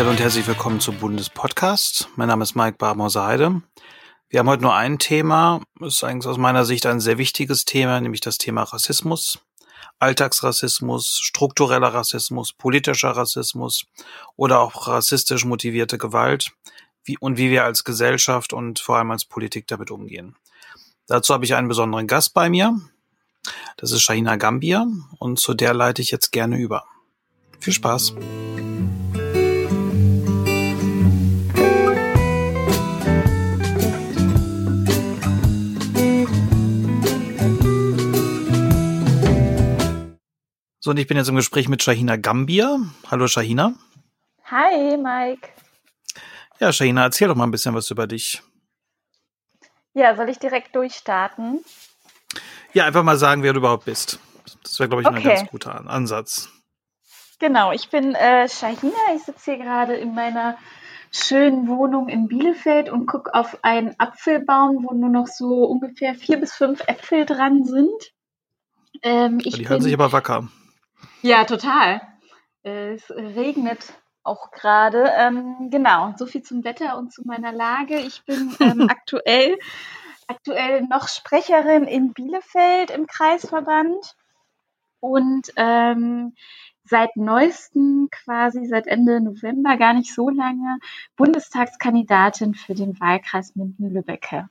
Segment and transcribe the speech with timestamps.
[0.00, 2.08] Ja, und herzlich willkommen zum Bundespodcast.
[2.16, 3.60] Mein Name ist Mike Barmauser-Heide.
[4.30, 5.60] Wir haben heute nur ein Thema.
[5.78, 9.40] Das ist eigentlich aus meiner Sicht ein sehr wichtiges Thema, nämlich das Thema Rassismus.
[9.98, 13.84] Alltagsrassismus, struktureller Rassismus, politischer Rassismus
[14.36, 16.52] oder auch rassistisch motivierte Gewalt
[17.04, 20.34] wie, und wie wir als Gesellschaft und vor allem als Politik damit umgehen.
[21.08, 22.74] Dazu habe ich einen besonderen Gast bei mir.
[23.76, 24.86] Das ist Shahina Gambia
[25.18, 26.86] und zu der leite ich jetzt gerne über.
[27.58, 28.14] Viel Spaß!
[40.82, 42.78] So, und ich bin jetzt im Gespräch mit Shahina Gambia.
[43.10, 43.74] Hallo Shahina.
[44.46, 45.50] Hi, Mike.
[46.58, 48.42] Ja, Shahina, erzähl doch mal ein bisschen was über dich.
[49.92, 51.62] Ja, soll ich direkt durchstarten?
[52.72, 54.20] Ja, einfach mal sagen, wer du überhaupt bist.
[54.62, 55.18] Das wäre, glaube ich, okay.
[55.18, 56.48] ein ganz guter Ansatz.
[57.38, 58.96] Genau, ich bin äh, Shahina.
[59.14, 60.56] Ich sitze hier gerade in meiner
[61.10, 66.40] schönen Wohnung in Bielefeld und gucke auf einen Apfelbaum, wo nur noch so ungefähr vier
[66.40, 68.14] bis fünf Äpfel dran sind.
[69.02, 70.48] Ähm, die hören sich aber wacker.
[71.22, 72.00] Ja, total.
[72.62, 75.10] Es regnet auch gerade.
[75.16, 77.96] Ähm, genau, so viel zum Wetter und zu meiner Lage.
[77.98, 79.58] Ich bin ähm, aktuell,
[80.26, 84.14] aktuell noch Sprecherin in Bielefeld im Kreisverband
[85.00, 86.34] und ähm,
[86.84, 90.78] seit neuestem, quasi seit Ende November, gar nicht so lange,
[91.16, 94.48] Bundestagskandidatin für den Wahlkreis Minden-Lübbecke.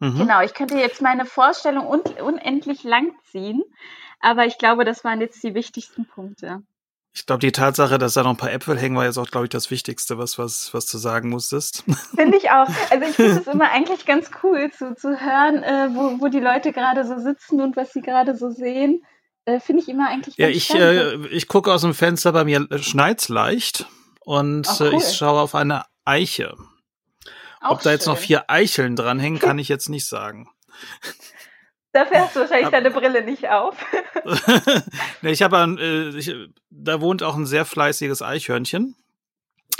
[0.00, 0.18] Mhm.
[0.18, 3.62] Genau, ich könnte jetzt meine Vorstellung un unendlich lang ziehen,
[4.20, 6.62] aber ich glaube, das waren jetzt die wichtigsten Punkte.
[7.14, 9.46] Ich glaube, die Tatsache, dass da noch ein paar Äpfel hängen, war jetzt auch, glaube
[9.46, 11.82] ich, das Wichtigste, was, was, was du sagen musstest.
[12.14, 12.68] Finde ich auch.
[12.90, 16.38] Also ich finde es immer eigentlich ganz cool zu, zu hören, äh, wo, wo die
[16.38, 19.02] Leute gerade so sitzen und was sie gerade so sehen.
[19.46, 22.44] Äh, finde ich immer eigentlich ganz Ja, ich, äh, ich gucke aus dem Fenster, bei
[22.44, 23.86] mir schneit's leicht
[24.20, 24.94] und oh, cool.
[24.98, 26.54] ich schaue auf eine Eiche.
[27.60, 30.48] Auch Ob da jetzt noch vier Eicheln dranhängen, kann ich jetzt nicht sagen.
[31.98, 33.74] Dafür hast du wahrscheinlich deine Brille nicht auf.
[35.22, 38.94] nee, ich habe, äh, da wohnt auch ein sehr fleißiges Eichhörnchen.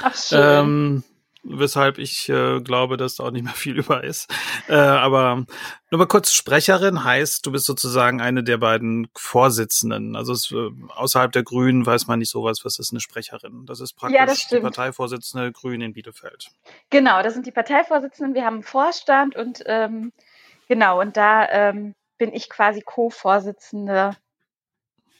[0.02, 0.40] Ach schön.
[0.42, 1.04] Ähm,
[1.44, 4.28] weshalb ich äh, glaube, dass da auch nicht mehr viel über ist.
[4.66, 5.44] Äh, aber
[5.92, 10.16] nur mal kurz, Sprecherin heißt, du bist sozusagen eine der beiden Vorsitzenden.
[10.16, 13.64] Also es, äh, außerhalb der Grünen weiß man nicht sowas, was ist eine Sprecherin.
[13.64, 16.48] Das ist praktisch ja, das die Parteivorsitzende Grünen in Bielefeld.
[16.90, 18.34] Genau, das sind die Parteivorsitzenden.
[18.34, 20.12] Wir haben einen Vorstand und ähm,
[20.66, 24.16] genau, und da ähm, bin ich quasi Co-Vorsitzende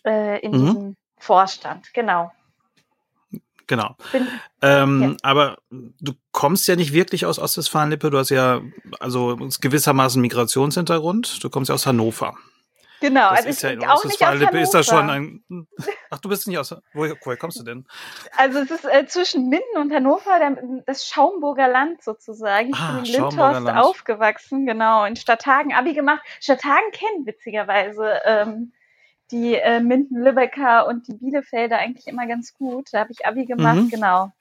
[0.04, 0.66] äh, in mhm.
[0.66, 1.92] diesem Vorstand.
[1.94, 2.32] Genau.
[3.66, 3.97] Genau.
[4.12, 4.26] Bin,
[4.62, 5.16] ähm, ja.
[5.22, 8.10] Aber du kommst ja nicht wirklich aus Ostwestfalen-Lippe.
[8.10, 8.62] Du hast ja
[8.98, 11.44] also gewissermaßen Migrationshintergrund.
[11.44, 12.34] Du kommst ja aus Hannover.
[13.00, 15.42] Genau, das also ist ich ja in Ostwestfalen-Lippe ist das schon ein.
[16.10, 16.75] Ach, du bist nicht aus.
[16.92, 17.86] Woher, woher kommst du denn?
[18.36, 22.70] Also es ist äh, zwischen Minden und Hannover, der, das Schaumburger Land sozusagen.
[22.70, 26.22] Ich ah, bin in Lindhorst aufgewachsen, genau, in Stadthagen Abi gemacht.
[26.41, 28.72] Stadthagen kennen witzigerweise ähm,
[29.31, 32.88] die äh, Minden-Lübecker und die Bielefelder eigentlich immer ganz gut.
[32.92, 33.91] Da habe ich Abi gemacht, mhm.
[33.91, 34.32] genau.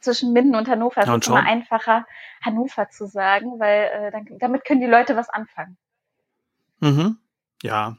[0.00, 2.06] Zwischen Minden und Hannover ja, ist es immer einfacher,
[2.44, 5.76] Hannover zu sagen, weil äh, dann, damit können die Leute was anfangen.
[6.80, 7.18] Mhm.
[7.62, 7.96] Ja,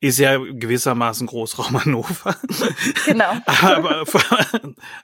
[0.00, 2.36] ist ja gewissermaßen Großraum Hannover.
[3.04, 3.32] Genau.
[3.62, 4.04] Aber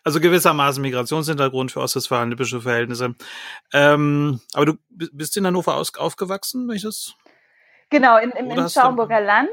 [0.04, 3.14] also gewissermaßen Migrationshintergrund für ostwestfalen-lippische Verhältnisse.
[3.72, 7.14] Ähm, aber du bist in Hannover aus, aufgewachsen, wenn ich das?
[7.90, 9.50] Genau, in, im, im Schaumburger Land.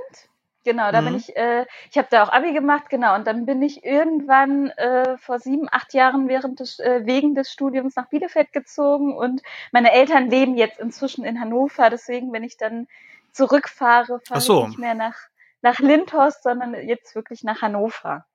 [0.63, 1.05] Genau, da mhm.
[1.05, 4.69] bin ich, äh, ich habe da auch Abi gemacht, genau, und dann bin ich irgendwann
[4.69, 9.41] äh, vor sieben, acht Jahren während des, äh, wegen des Studiums nach Bielefeld gezogen und
[9.71, 12.87] meine Eltern leben jetzt inzwischen in Hannover, deswegen, wenn ich dann
[13.31, 14.61] zurückfahre, fahre so.
[14.61, 15.15] ich nicht mehr nach,
[15.61, 18.25] nach Lindhorst, sondern jetzt wirklich nach Hannover.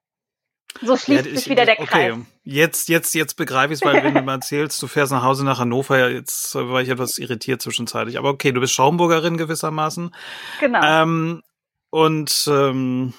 [0.82, 2.12] So schließt ja, sich wieder der Kreis.
[2.12, 5.22] Okay, jetzt, jetzt, jetzt begreife ich es, weil wenn du mal erzählst, du fährst nach
[5.22, 8.18] Hause nach Hannover, jetzt war ich etwas irritiert zwischenzeitlich.
[8.18, 10.14] Aber okay, du bist Schaumburgerin gewissermaßen.
[10.60, 10.80] Genau.
[10.82, 11.42] Ähm,
[11.90, 13.14] und ähm,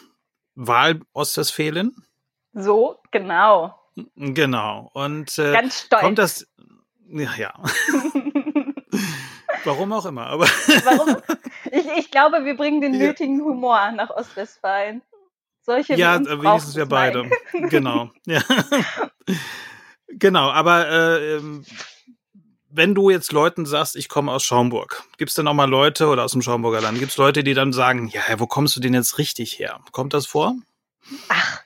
[0.56, 1.95] Wahl Ostwestfalen.
[2.53, 3.75] So, genau.
[4.15, 4.89] Genau.
[4.94, 6.01] Und äh, Ganz stolz.
[6.01, 6.47] kommt das.
[7.07, 7.53] Ja, ja.
[9.63, 10.45] Warum auch immer, aber.
[10.45, 11.18] Warum?
[11.71, 15.01] Ich, ich glaube, wir bringen den nötigen Humor nach Ostwestfalen.
[15.61, 17.29] Solche Ja, wenigstens wir beide.
[17.69, 18.09] genau.
[18.25, 18.41] Ja.
[20.07, 21.65] genau, aber äh, ähm,
[22.69, 26.07] wenn du jetzt Leuten sagst, ich komme aus Schaumburg, gibt es denn auch mal Leute
[26.07, 28.79] oder aus dem Schaumburger Land, gibt es Leute, die dann sagen, ja, wo kommst du
[28.79, 29.81] denn jetzt richtig her?
[29.91, 30.55] Kommt das vor?
[31.27, 31.61] Ach,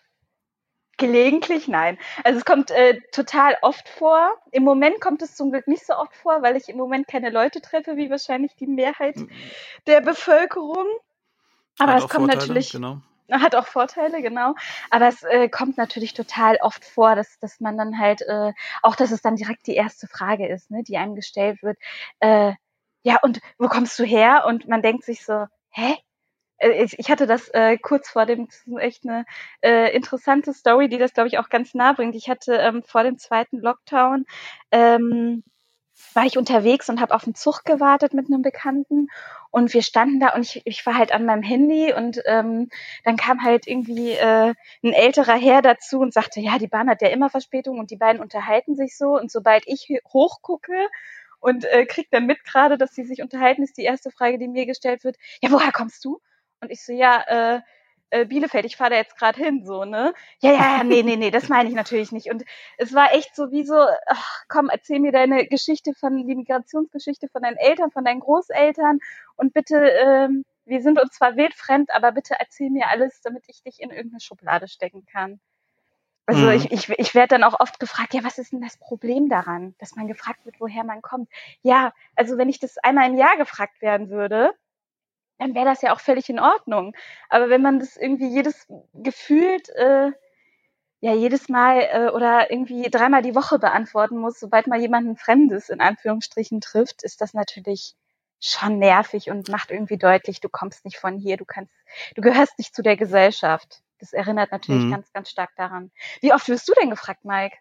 [1.01, 1.98] gelegentlich nein.
[2.24, 4.31] Also es kommt äh, total oft vor.
[4.51, 7.30] Im Moment kommt es zum Glück nicht so oft vor, weil ich im Moment keine
[7.30, 9.18] Leute treffe, wie wahrscheinlich die Mehrheit
[9.88, 10.88] der Bevölkerung.
[11.80, 12.71] Aber es kommt Vorteile, natürlich.
[12.71, 13.01] Genau.
[13.31, 14.56] hat auch Vorteile, genau.
[14.89, 18.95] Aber es äh, kommt natürlich total oft vor, dass, dass man dann halt, äh, auch
[18.95, 21.77] dass es dann direkt die erste Frage ist, ne, die einem gestellt wird.
[22.19, 22.53] Äh,
[23.03, 24.44] ja, und wo kommst du her?
[24.48, 25.98] Und man denkt sich so, hä?
[26.62, 29.25] Äh, ich, hatte das äh, kurz vor dem, das ist echt eine
[29.62, 32.16] äh, interessante Story, die das, glaube ich, auch ganz nah bringt.
[32.16, 34.25] Ich hatte ähm, vor dem zweiten Lockdown
[34.72, 35.44] ähm,
[36.13, 39.08] war ich unterwegs und habe auf den Zug gewartet mit einem Bekannten
[39.52, 42.69] und wir standen da und ich, ich war halt an meinem Handy und ähm,
[43.04, 44.54] dann kam halt irgendwie äh,
[44.84, 47.98] ein älterer Herr dazu und sagte, ja, die Bahn hat ja immer Verspätung und die
[47.98, 50.88] beiden unterhalten sich so und sobald ich hochgucke
[51.40, 54.48] und äh, krieg dann mit gerade, dass sie sich unterhalten, ist die erste Frage, die
[54.48, 56.19] mir gestellt wird, ja, woher kommst du?
[56.62, 57.62] Und ich so, ja, äh,
[58.12, 60.13] äh, Bielefeld, ich fahre da jetzt gerade hin, so, ne?
[60.42, 62.30] Ja, ja, ja, nee, nee, nee, das meine ich natürlich nicht.
[62.30, 62.44] Und
[62.78, 63.75] es war echt so wie so,
[64.06, 69.00] ach, komm, erzähl mir deine Geschichte von, die Migrationsgeschichte von deinen Eltern, von deinen Großeltern
[69.38, 73.63] und bitte, ähm, wir sind uns zwar wildfremd, aber bitte erzähl mir alles, damit ich
[73.63, 75.40] dich in irgendeine Schublade stecken kann.
[76.28, 76.52] Also mhm.
[76.52, 79.74] ich, ich, ich werde dann auch oft gefragt, ja, was ist denn das Problem daran,
[79.80, 81.30] dass man gefragt wird, woher man kommt?
[81.62, 84.54] Ja, also wenn ich das einmal im Jahr gefragt werden würde,
[85.42, 86.96] dann wäre das ja auch völlig in Ordnung.
[87.28, 90.12] Aber wenn man das irgendwie jedes gefühlt, äh,
[91.00, 95.70] ja, jedes Mal äh, oder irgendwie dreimal die Woche beantworten muss, sobald man jemanden Fremdes
[95.70, 97.96] in Anführungsstrichen trifft, ist das natürlich
[98.40, 101.74] schon nervig und macht irgendwie deutlich, du kommst nicht von hier, du kannst,
[102.16, 103.82] du gehörst nicht zu der Gesellschaft.
[103.98, 104.92] Das erinnert natürlich mhm.
[104.92, 105.92] ganz, ganz stark daran.
[106.22, 107.58] Wie oft wirst du denn gefragt, Mike?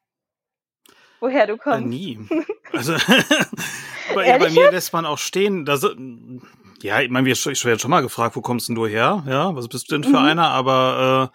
[1.21, 1.83] Woher du äh, kommst?
[1.83, 2.19] Äh, nie.
[2.73, 2.93] Also
[4.15, 5.77] bei, bei, mir lässt man auch stehen, da
[6.83, 9.25] ja, ich meine, ich werde schon mal gefragt, wo kommst denn du her?
[9.27, 10.27] Ja, was bist du denn für mhm.
[10.27, 10.49] einer?
[10.49, 11.31] Aber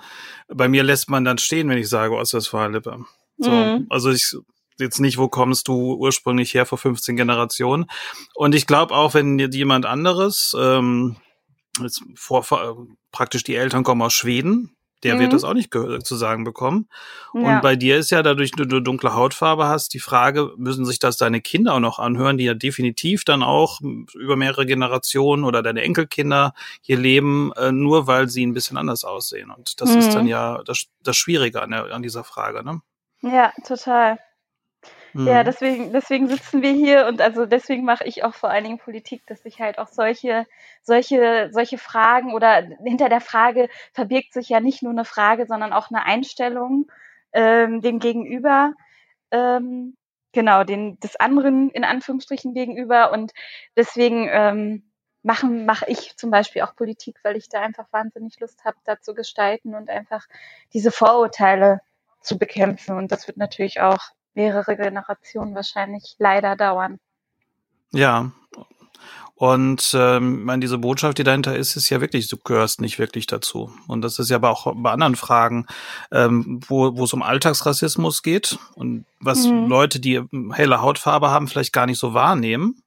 [0.49, 3.05] äh, bei mir lässt man dann stehen, wenn ich sage Ostwestfalen-Lippe.
[3.37, 3.87] So, mhm.
[3.89, 4.35] Also ich
[4.77, 7.85] jetzt nicht, wo kommst du ursprünglich her vor 15 Generationen.
[8.33, 11.15] Und ich glaube auch, wenn jemand anderes, ähm,
[11.81, 14.74] jetzt vor, vor, praktisch die Eltern kommen aus Schweden,
[15.05, 15.19] der mhm.
[15.19, 16.89] wird das auch nicht zu sagen bekommen.
[17.33, 17.41] Ja.
[17.41, 20.97] Und bei dir ist ja dadurch, dass du dunkle Hautfarbe hast, die Frage, müssen sich
[20.97, 23.79] das deine Kinder auch noch anhören, die ja definitiv dann auch
[24.13, 29.05] über mehrere Generationen oder deine Enkelkinder hier leben, äh, nur weil sie ein bisschen anders
[29.05, 29.51] aussehen.
[29.51, 29.99] Und das mhm.
[29.99, 30.29] ist dann mhm.
[30.29, 32.81] ja das, das Schwierige an, der, an dieser Frage, ne?
[33.21, 34.19] Ja, total.
[35.17, 35.45] Ja, mhm.
[35.45, 39.25] deswegen, deswegen sitzen wir hier und also deswegen mache ich auch vor allen Dingen Politik,
[39.27, 40.45] dass ich halt auch solche,
[40.81, 45.71] solche, solche Fragen oder hinter der Frage verbirgt sich ja nicht nur eine Frage, sondern
[45.71, 46.91] auch eine Einstellung
[47.31, 48.73] ähm, dem Gegenüber,
[49.31, 49.95] ähm,
[50.33, 53.31] genau, den des anderen in Anführungsstrichen gegenüber und
[53.77, 54.91] deswegen ähm,
[55.23, 58.99] machen mache ich zum Beispiel auch Politik, weil ich da einfach wahnsinnig Lust habe, da
[58.99, 60.27] zu gestalten und einfach
[60.73, 61.79] diese Vorurteile
[62.19, 66.99] zu bekämpfen und das wird natürlich auch mehrere Generationen wahrscheinlich leider dauern.
[67.91, 68.31] Ja.
[69.37, 73.27] Und ähm, meine, diese Botschaft, die dahinter ist, ist ja wirklich, du gehörst nicht wirklich
[73.27, 73.69] dazu.
[73.87, 75.65] Und das ist ja aber auch bei anderen Fragen,
[76.11, 79.67] ähm, wo, wo es um Alltagsrassismus geht und was mhm.
[79.67, 80.21] Leute, die
[80.53, 82.81] helle Hautfarbe haben, vielleicht gar nicht so wahrnehmen.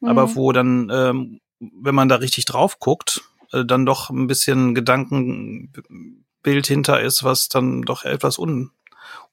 [0.00, 0.08] Mhm.
[0.08, 4.74] Aber wo dann, ähm, wenn man da richtig drauf guckt, äh, dann doch ein bisschen
[4.74, 8.72] Gedankenbild hinter ist, was dann doch etwas un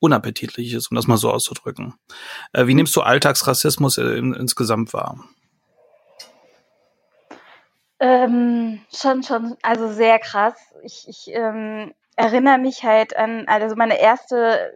[0.02, 1.94] unappetitlich ist, um das mal so auszudrücken.
[2.52, 5.24] Äh, wie nimmst du Alltagsrassismus in, insgesamt wahr?
[8.00, 10.56] Ähm, schon, schon, also sehr krass.
[10.84, 14.74] Ich, ich ähm, erinnere mich halt an, also meine erste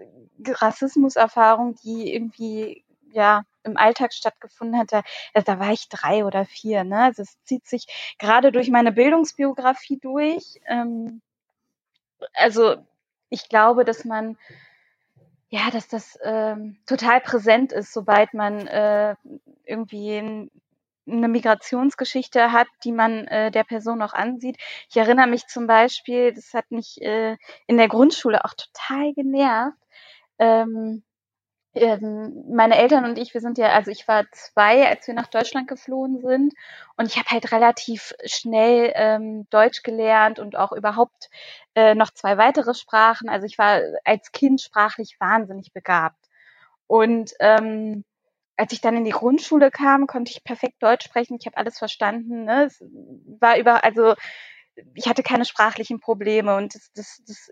[0.48, 5.01] Rassismuserfahrung, die irgendwie ja im Alltag stattgefunden hat, da,
[5.34, 6.84] also da war ich drei oder vier.
[6.84, 7.00] Ne?
[7.00, 10.62] Also es zieht sich gerade durch meine Bildungsbiografie durch.
[10.67, 11.22] Ähm,
[12.34, 12.75] also
[13.29, 14.38] ich glaube, dass man
[15.49, 19.15] ja, dass das ähm, total präsent ist, sobald man äh,
[19.65, 20.51] irgendwie ein,
[21.07, 24.57] eine Migrationsgeschichte hat, die man äh, der Person auch ansieht.
[24.89, 27.37] Ich erinnere mich zum Beispiel, das hat mich äh,
[27.67, 29.77] in der Grundschule auch total genervt.
[30.39, 31.03] Ähm,
[31.75, 35.67] meine Eltern und ich, wir sind ja, also ich war zwei, als wir nach Deutschland
[35.67, 36.53] geflohen sind
[36.96, 41.29] und ich habe halt relativ schnell ähm, Deutsch gelernt und auch überhaupt
[41.75, 43.27] äh, noch zwei weitere Sprachen.
[43.27, 46.29] Also ich war als Kind sprachlich wahnsinnig begabt.
[46.88, 48.05] Und ähm,
[48.58, 51.38] als ich dann in die Grundschule kam, konnte ich perfekt Deutsch sprechen.
[51.39, 52.46] Ich habe alles verstanden.
[52.46, 52.65] Ne?
[52.65, 52.82] Es
[53.39, 54.15] war über, also
[54.94, 57.50] ich hatte keine sprachlichen Probleme und das, das, das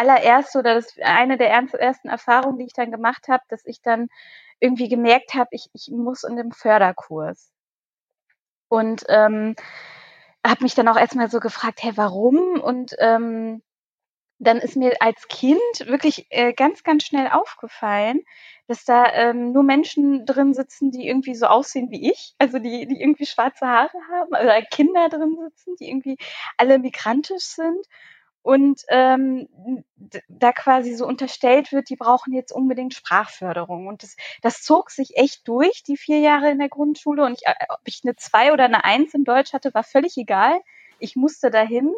[0.00, 4.08] allererste oder das eine der ersten Erfahrungen, die ich dann gemacht habe, dass ich dann
[4.58, 7.52] irgendwie gemerkt habe, ich, ich muss in dem Förderkurs.
[8.68, 9.56] Und ähm,
[10.46, 12.60] habe mich dann auch erstmal so gefragt, hey, warum?
[12.60, 13.62] Und ähm,
[14.38, 18.20] dann ist mir als Kind wirklich äh, ganz, ganz schnell aufgefallen,
[18.68, 22.86] dass da ähm, nur Menschen drin sitzen, die irgendwie so aussehen wie ich, also die,
[22.86, 26.16] die irgendwie schwarze Haare haben, oder Kinder drin sitzen, die irgendwie
[26.56, 27.86] alle migrantisch sind.
[28.42, 29.48] Und ähm,
[30.28, 33.86] da quasi so unterstellt wird, die brauchen jetzt unbedingt Sprachförderung.
[33.86, 37.24] Und das, das zog sich echt durch, die vier Jahre in der Grundschule.
[37.24, 40.16] Und ich, äh, ob ich eine zwei oder eine eins in Deutsch hatte, war völlig
[40.16, 40.58] egal.
[40.98, 41.92] Ich musste dahin.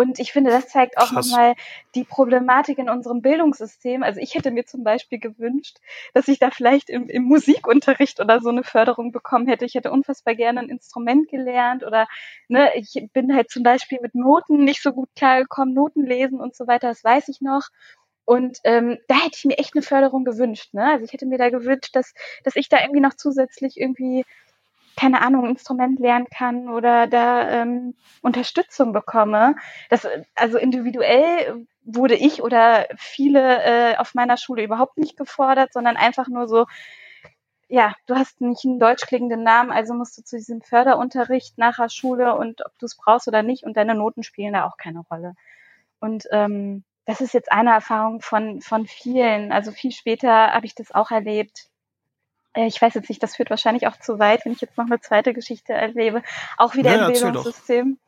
[0.00, 1.56] Und ich finde, das zeigt auch nochmal
[1.94, 4.02] die Problematik in unserem Bildungssystem.
[4.02, 5.76] Also ich hätte mir zum Beispiel gewünscht,
[6.14, 9.66] dass ich da vielleicht im, im Musikunterricht oder so eine Förderung bekommen hätte.
[9.66, 12.08] Ich hätte unfassbar gerne ein Instrument gelernt oder
[12.48, 16.56] ne, ich bin halt zum Beispiel mit Noten nicht so gut klargekommen, Noten lesen und
[16.56, 17.68] so weiter, das weiß ich noch.
[18.24, 20.72] Und ähm, da hätte ich mir echt eine Förderung gewünscht.
[20.72, 20.82] Ne?
[20.92, 24.24] Also ich hätte mir da gewünscht, dass, dass ich da irgendwie noch zusätzlich irgendwie
[24.96, 29.56] keine Ahnung, Instrument lernen kann oder da ähm, Unterstützung bekomme.
[29.88, 35.96] Das, also individuell wurde ich oder viele äh, auf meiner Schule überhaupt nicht gefordert, sondern
[35.96, 36.66] einfach nur so,
[37.68, 41.76] ja, du hast nicht einen deutsch klingenden Namen, also musst du zu diesem Förderunterricht nach
[41.76, 44.76] der Schule und ob du es brauchst oder nicht und deine Noten spielen da auch
[44.76, 45.34] keine Rolle.
[46.00, 49.52] Und ähm, das ist jetzt eine Erfahrung von, von vielen.
[49.52, 51.70] Also viel später habe ich das auch erlebt
[52.54, 55.00] ich weiß jetzt nicht, das führt wahrscheinlich auch zu weit, wenn ich jetzt noch eine
[55.00, 56.22] zweite Geschichte erlebe,
[56.56, 57.98] auch wieder ja, im Bildungssystem.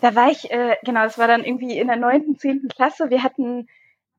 [0.00, 3.10] Da war ich, äh, genau, das war dann irgendwie in der neunten, zehnten Klasse.
[3.10, 3.68] Wir hatten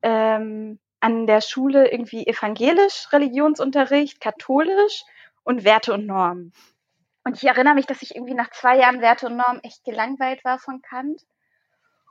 [0.02, 5.04] ähm, an der Schule irgendwie evangelisch Religionsunterricht, katholisch
[5.44, 6.52] und Werte und Normen.
[7.24, 10.44] Und ich erinnere mich, dass ich irgendwie nach zwei Jahren Werte und Normen echt gelangweilt
[10.44, 11.22] war von Kant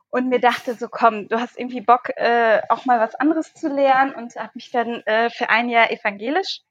[0.10, 3.68] und mir dachte so, komm, du hast irgendwie Bock, äh, auch mal was anderes zu
[3.68, 6.62] lernen und habe mich dann äh, für ein Jahr evangelisch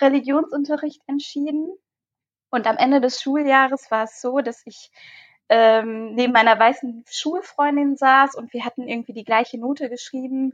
[0.00, 1.70] Religionsunterricht entschieden.
[2.50, 4.90] Und am Ende des Schuljahres war es so, dass ich
[5.48, 10.52] ähm, neben meiner weißen Schulfreundin saß und wir hatten irgendwie die gleiche Note geschrieben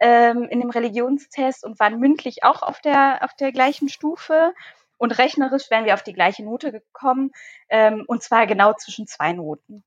[0.00, 4.52] ähm, in dem Religionstest und waren mündlich auch auf der, auf der gleichen Stufe.
[4.96, 7.32] Und rechnerisch wären wir auf die gleiche Note gekommen,
[7.68, 9.84] ähm, und zwar genau zwischen zwei Noten.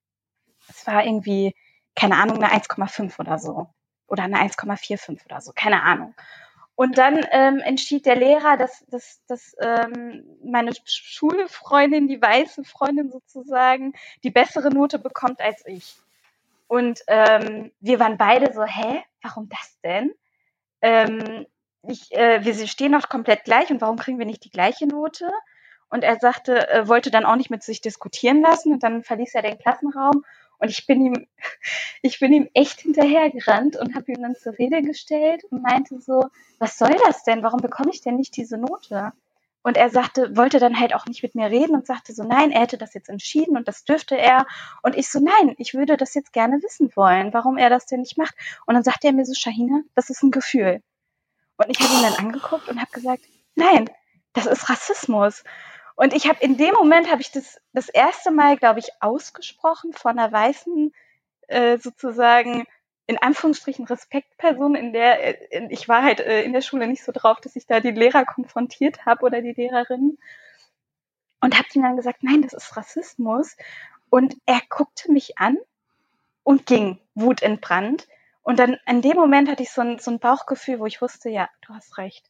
[0.70, 1.56] Es war irgendwie,
[1.96, 3.68] keine Ahnung, eine 1,5 oder so.
[4.08, 6.14] Oder eine 1,45 oder so, keine Ahnung.
[6.78, 13.10] Und dann ähm, entschied der Lehrer, dass, dass, dass ähm, meine Schulfreundin, die weiße Freundin
[13.10, 13.94] sozusagen,
[14.24, 15.96] die bessere Note bekommt als ich.
[16.68, 20.14] Und ähm, wir waren beide so, hä, warum das denn?
[20.84, 21.48] Ähm,
[21.82, 25.32] ich, äh, wir stehen noch komplett gleich und warum kriegen wir nicht die gleiche Note?
[25.90, 29.34] Und er sagte, äh, wollte dann auch nicht mit sich diskutieren lassen und dann verließ
[29.34, 30.24] er den Klassenraum
[30.60, 31.28] und ich bin ihm,
[32.02, 36.30] ich bin ihm echt hinterhergerannt und habe ihm dann zur Rede gestellt und meinte so,
[36.60, 37.44] was soll das denn?
[37.44, 39.14] Warum bekomme ich denn nicht diese Note?
[39.64, 42.52] Und er sagte, wollte dann halt auch nicht mit mir reden und sagte so, nein,
[42.52, 44.46] er hätte das jetzt entschieden und das dürfte er.
[44.82, 48.00] Und ich so, nein, ich würde das jetzt gerne wissen wollen, warum er das denn
[48.00, 48.34] nicht macht.
[48.66, 50.82] Und dann sagte er mir so, Shahina, das ist ein Gefühl.
[51.58, 53.24] Und ich habe ihn dann angeguckt und habe gesagt,
[53.56, 53.90] nein,
[54.32, 55.44] das ist Rassismus.
[55.98, 59.94] Und ich habe in dem Moment habe ich das das erste Mal, glaube ich, ausgesprochen
[59.94, 60.94] von einer weißen
[61.48, 62.66] äh, sozusagen
[63.08, 67.12] in Anführungsstrichen Respektperson, in der äh, ich war halt äh, in der Schule nicht so
[67.12, 70.20] drauf, dass ich da die Lehrer konfrontiert habe oder die Lehrerin
[71.42, 73.58] und habe ihm dann gesagt, nein, das ist Rassismus.
[74.10, 75.58] Und er guckte mich an
[76.44, 78.08] und ging wutentbrannt.
[78.44, 81.30] Und dann in dem Moment hatte ich so ein, so ein Bauchgefühl, wo ich wusste,
[81.30, 82.30] ja, du hast recht.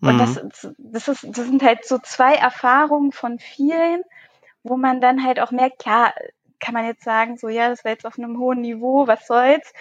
[0.00, 0.18] Und mhm.
[0.18, 0.40] das,
[0.78, 4.02] das, ist, das sind halt so zwei Erfahrungen von vielen,
[4.62, 6.14] wo man dann halt auch merkt, klar,
[6.60, 9.72] kann man jetzt sagen, so ja, das war jetzt auf einem hohen Niveau, was soll's.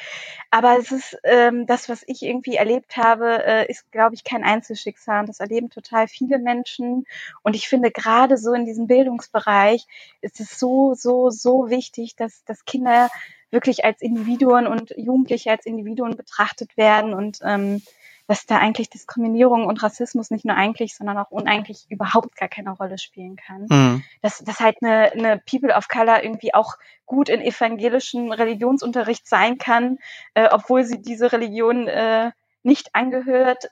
[0.51, 4.43] Aber es ist ähm, das, was ich irgendwie erlebt habe, äh, ist, glaube ich, kein
[4.43, 5.21] Einzelschicksal.
[5.21, 7.05] Und das erleben total viele Menschen.
[7.43, 9.86] Und ich finde gerade so in diesem Bildungsbereich
[10.21, 13.09] ist es so, so, so wichtig, dass, dass Kinder
[13.50, 17.81] wirklich als Individuen und Jugendliche als Individuen betrachtet werden und ähm,
[18.27, 22.72] dass da eigentlich Diskriminierung und Rassismus nicht nur eigentlich, sondern auch uneigentlich überhaupt gar keine
[22.72, 23.67] Rolle spielen kann.
[23.69, 24.03] Mhm.
[24.22, 29.57] Dass, dass halt eine, eine People of Color irgendwie auch gut in evangelischen Religionsunterricht sein
[29.57, 29.98] kann,
[30.34, 32.31] äh, obwohl sie diese Religion äh,
[32.63, 33.69] nicht angehört,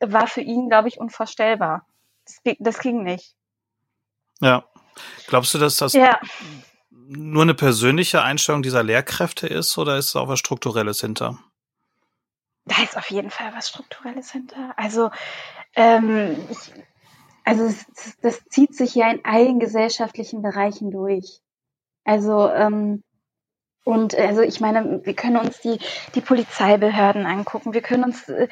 [0.00, 1.86] war für ihn, glaube ich, unvorstellbar.
[2.24, 3.36] Das, das ging nicht.
[4.40, 4.64] Ja.
[5.28, 6.18] Glaubst du, dass das ja.
[6.90, 11.38] nur eine persönliche Einstellung dieser Lehrkräfte ist oder ist da auch was Strukturelles hinter?
[12.64, 14.74] Da ist auf jeden Fall was Strukturelles hinter.
[14.76, 15.10] Also,
[15.74, 16.72] ähm, ich,
[17.44, 17.86] also es,
[18.20, 21.40] das zieht sich ja in allen gesellschaftlichen Bereichen durch.
[22.04, 23.02] Also, ähm,
[23.84, 25.78] und also ich meine, wir können uns die,
[26.14, 28.46] die Polizeibehörden angucken, wir können uns äh,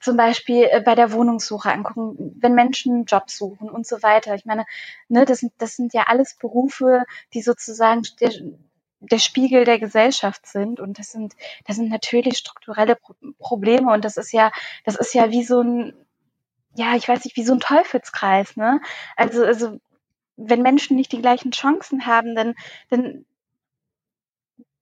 [0.00, 4.36] zum Beispiel äh, bei der Wohnungssuche angucken, wenn Menschen einen Job suchen und so weiter.
[4.36, 4.66] Ich meine,
[5.08, 7.02] ne, das, sind, das sind ja alles Berufe,
[7.34, 8.30] die sozusagen der,
[9.00, 10.80] der Spiegel der Gesellschaft sind.
[10.80, 11.34] Und das sind
[11.66, 13.92] das sind natürlich strukturelle Pro Probleme.
[13.92, 14.50] Und das ist ja
[14.84, 15.94] das ist ja wie so ein
[16.74, 18.80] ja ich weiß nicht wie so ein Teufelskreis ne?
[19.16, 19.80] Also also
[20.36, 22.54] wenn Menschen nicht die gleichen Chancen haben dann
[22.90, 23.24] dann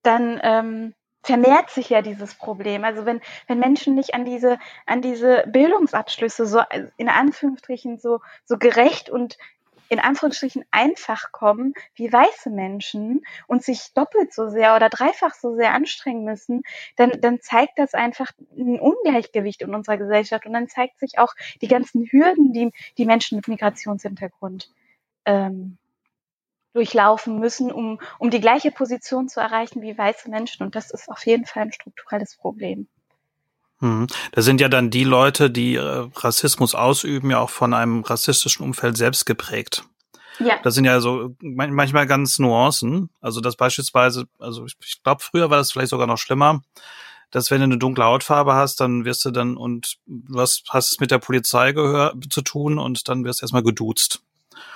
[0.02, 0.94] dann ähm,
[1.26, 2.84] vermehrt sich ja dieses Problem.
[2.84, 6.60] Also wenn, wenn Menschen nicht an diese, an diese Bildungsabschlüsse so
[6.96, 9.36] in Anführungsstrichen so, so gerecht und
[9.88, 15.54] in Anführungsstrichen einfach kommen wie weiße Menschen und sich doppelt so sehr oder dreifach so
[15.54, 16.62] sehr anstrengen müssen,
[16.96, 21.34] dann, dann zeigt das einfach ein Ungleichgewicht in unserer Gesellschaft und dann zeigt sich auch
[21.62, 24.70] die ganzen Hürden, die die Menschen mit Migrationshintergrund
[25.24, 25.78] ähm,
[26.72, 30.62] durchlaufen müssen, um, um die gleiche Position zu erreichen wie weiße Menschen.
[30.62, 32.86] Und das ist auf jeden Fall ein strukturelles Problem.
[33.80, 34.06] Hm.
[34.32, 38.64] Das sind ja dann die Leute, die äh, Rassismus ausüben, ja auch von einem rassistischen
[38.64, 39.84] Umfeld selbst geprägt.
[40.38, 40.58] Ja.
[40.62, 43.10] Das sind ja so manchmal ganz Nuancen.
[43.20, 46.62] Also das beispielsweise, also ich, ich glaube, früher war das vielleicht sogar noch schlimmer,
[47.30, 50.92] dass wenn du eine dunkle Hautfarbe hast, dann wirst du dann und du hast, hast
[50.92, 54.22] es mit der Polizei gehör, zu tun und dann wirst du erstmal geduzt.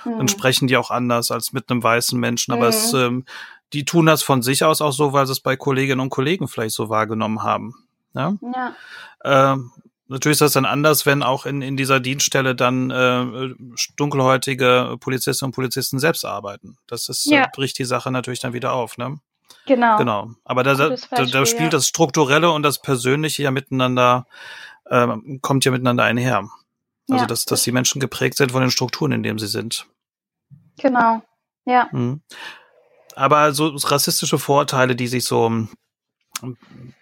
[0.05, 0.17] Mhm.
[0.17, 2.53] Dann sprechen die auch anders als mit einem weißen Menschen.
[2.53, 2.69] Aber mhm.
[2.69, 3.25] es, ähm,
[3.73, 6.47] die tun das von sich aus auch so, weil sie es bei Kolleginnen und Kollegen
[6.47, 7.75] vielleicht so wahrgenommen haben.
[8.13, 8.33] Ja.
[8.41, 8.75] ja.
[9.23, 9.71] Ähm,
[10.07, 13.55] natürlich ist das dann anders, wenn auch in, in dieser Dienststelle dann äh,
[13.95, 16.77] dunkelhäutige Polizistinnen und Polizisten selbst arbeiten.
[16.87, 17.43] Das ist, ja.
[17.43, 19.19] äh, bricht die Sache natürlich dann wieder auf, ne?
[19.65, 19.97] Genau.
[19.97, 20.31] Genau.
[20.43, 24.25] Aber da, da, da spielt das Strukturelle und das Persönliche ja miteinander,
[24.85, 25.07] äh,
[25.41, 26.49] kommt ja miteinander einher.
[27.09, 27.27] Also, ja.
[27.27, 29.87] dass, dass die Menschen geprägt sind von den Strukturen, in denen sie sind.
[30.79, 31.21] Genau,
[31.65, 31.89] ja.
[31.91, 32.21] Mhm.
[33.15, 35.67] Aber so rassistische Vorteile, die sich so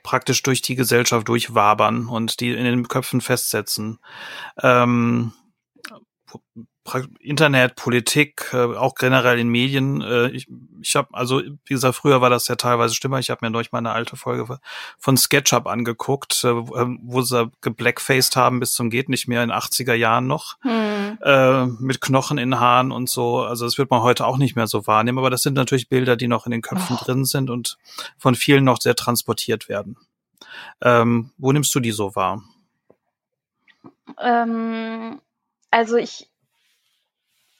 [0.03, 3.99] praktisch durch die Gesellschaft durchwabern und die in den Köpfen festsetzen.
[4.61, 5.33] Ähm,
[7.19, 10.01] Internet, Politik, äh, auch generell in Medien.
[10.01, 10.47] Äh, ich
[10.81, 13.19] ich habe, also wie gesagt, früher war das ja teilweise schlimmer.
[13.19, 14.59] Ich habe mir durch meine alte Folge
[14.97, 19.93] von SketchUp angeguckt, äh, wo sie geblackfaced haben bis zum geht nicht mehr in 80er
[19.93, 21.17] Jahren noch, hm.
[21.21, 23.41] äh, mit Knochen in Haaren und so.
[23.41, 25.17] Also das wird man heute auch nicht mehr so wahrnehmen.
[25.17, 27.03] Aber das sind natürlich Bilder, die noch in den Köpfen oh.
[27.03, 27.77] drin sind und
[28.17, 29.97] von vielen noch sehr transportiert werden.
[30.81, 32.43] Ähm, wo nimmst du die so wahr?
[34.19, 35.21] Ähm,
[35.71, 36.28] also ich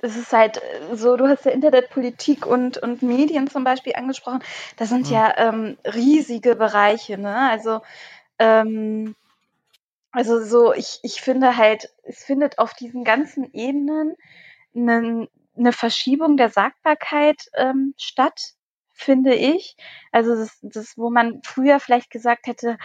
[0.01, 4.43] es ist halt äh, so, du hast ja Internetpolitik und, und Medien zum Beispiel angesprochen.
[4.77, 5.13] Das sind mhm.
[5.13, 7.49] ja ähm, riesige Bereiche, ne?
[7.49, 7.81] Also,
[8.39, 9.15] ähm,
[10.11, 14.15] also so, ich, ich finde halt, es findet auf diesen ganzen Ebenen
[14.75, 18.53] eine, eine Verschiebung der Sagbarkeit ähm, statt,
[18.93, 19.75] finde ich.
[20.11, 22.77] Also das, das, wo man früher vielleicht gesagt hätte,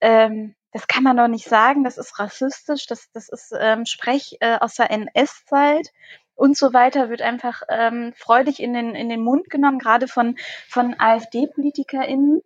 [0.00, 4.38] ähm, das kann man doch nicht sagen, das ist rassistisch, das, das ist ähm, Sprech
[4.40, 5.92] äh, aus der NS-Zeit
[6.34, 10.36] und so weiter wird einfach ähm, freudig in den, in den Mund genommen, gerade von,
[10.68, 12.42] von AfD-PolitikerInnen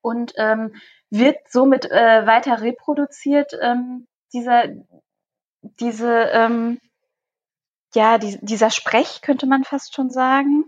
[0.00, 0.74] und ähm,
[1.10, 4.64] wird somit äh, weiter reproduziert, ähm, dieser,
[5.62, 6.78] diese, ähm,
[7.94, 10.66] ja, die, dieser Sprech, könnte man fast schon sagen.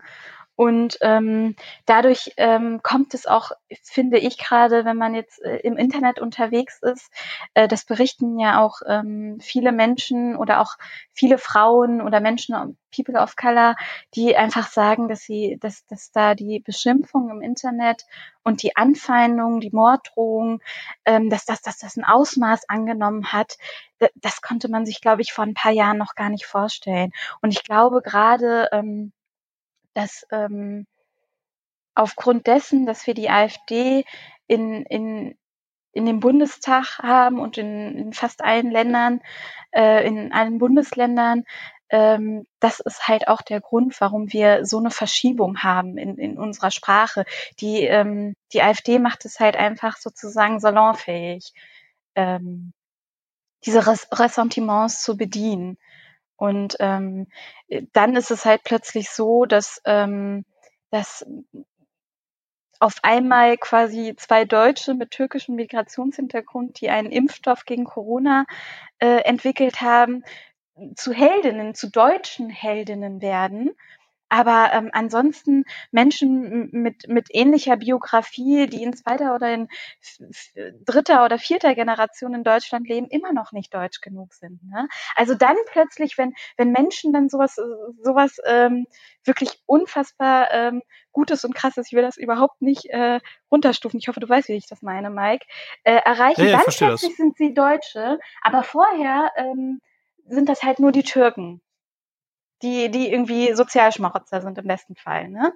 [0.57, 5.77] Und ähm, dadurch ähm, kommt es auch, finde ich gerade, wenn man jetzt äh, im
[5.77, 7.11] Internet unterwegs ist,
[7.55, 10.77] äh, das berichten ja auch ähm, viele Menschen oder auch
[11.13, 13.77] viele Frauen oder Menschen, People of Color,
[14.15, 18.05] die einfach sagen, dass sie, dass, dass da die Beschimpfung im Internet
[18.43, 20.63] und die Anfeindung, die Morddrohung,
[21.05, 23.59] ähm, dass, das, dass das ein Ausmaß angenommen hat,
[24.15, 27.13] das konnte man sich, glaube ich, vor ein paar Jahren noch gar nicht vorstellen.
[27.43, 29.13] Und ich glaube gerade, ähm,
[29.97, 30.87] dass ähm,
[31.95, 34.05] aufgrund dessen, dass wir die AfD
[34.47, 35.37] in, in,
[35.93, 39.23] in dem Bundestag haben und in, in fast allen Ländern,
[39.73, 41.45] äh, in allen Bundesländern,
[41.89, 46.37] ähm, das ist halt auch der Grund, warum wir so eine Verschiebung haben in, in
[46.37, 47.25] unserer Sprache.
[47.61, 51.55] Die, ähm, die AfD macht es halt einfach sozusagen salonfähig,
[52.15, 52.73] ähm,
[53.65, 55.79] diese Ressentiments zu bedienen.
[56.37, 57.29] Und ähm,
[57.93, 60.45] dann ist es halt plötzlich so, dass, ähm,
[60.91, 61.27] dass
[62.79, 68.45] auf einmal quasi zwei Deutsche mit türkischem Migrationshintergrund, die einen Impfstoff gegen Corona
[68.99, 70.25] äh, entwickelt haben,
[70.95, 73.75] zu Heldinnen, zu deutschen Heldinnen werden
[74.29, 79.69] aber ähm, ansonsten Menschen mit, mit ähnlicher Biografie, die in zweiter oder in
[80.85, 84.63] dritter oder vierter Generation in Deutschland leben, immer noch nicht deutsch genug sind.
[84.65, 84.89] Ne?
[85.15, 87.57] Also dann plötzlich, wenn, wenn Menschen dann sowas,
[88.03, 88.87] sowas ähm,
[89.25, 94.21] wirklich unfassbar ähm, Gutes und Krasses, ich will das überhaupt nicht äh, runterstufen, ich hoffe,
[94.21, 95.47] du weißt, wie ich das meine, Mike,
[95.85, 97.17] äh, erreichen, ja, ja, dann plötzlich das.
[97.17, 99.81] sind sie Deutsche, aber vorher ähm,
[100.27, 101.63] sind das halt nur die Türken
[102.63, 105.29] die, die irgendwie Sozialschmarotzer sind im besten Fall.
[105.29, 105.53] Ne?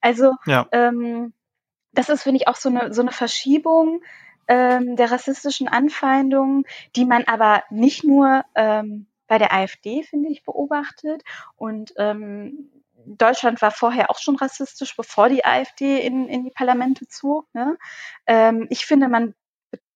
[0.00, 0.66] Also ja.
[0.72, 1.32] ähm,
[1.92, 4.02] das ist, finde ich, auch so eine, so eine Verschiebung
[4.48, 6.64] ähm, der rassistischen Anfeindungen,
[6.96, 11.22] die man aber nicht nur ähm, bei der AfD, finde ich, beobachtet
[11.56, 12.70] und ähm,
[13.04, 17.46] Deutschland war vorher auch schon rassistisch, bevor die AfD in, in die Parlamente zog.
[17.52, 17.76] Ne?
[18.26, 19.34] Ähm, ich finde, man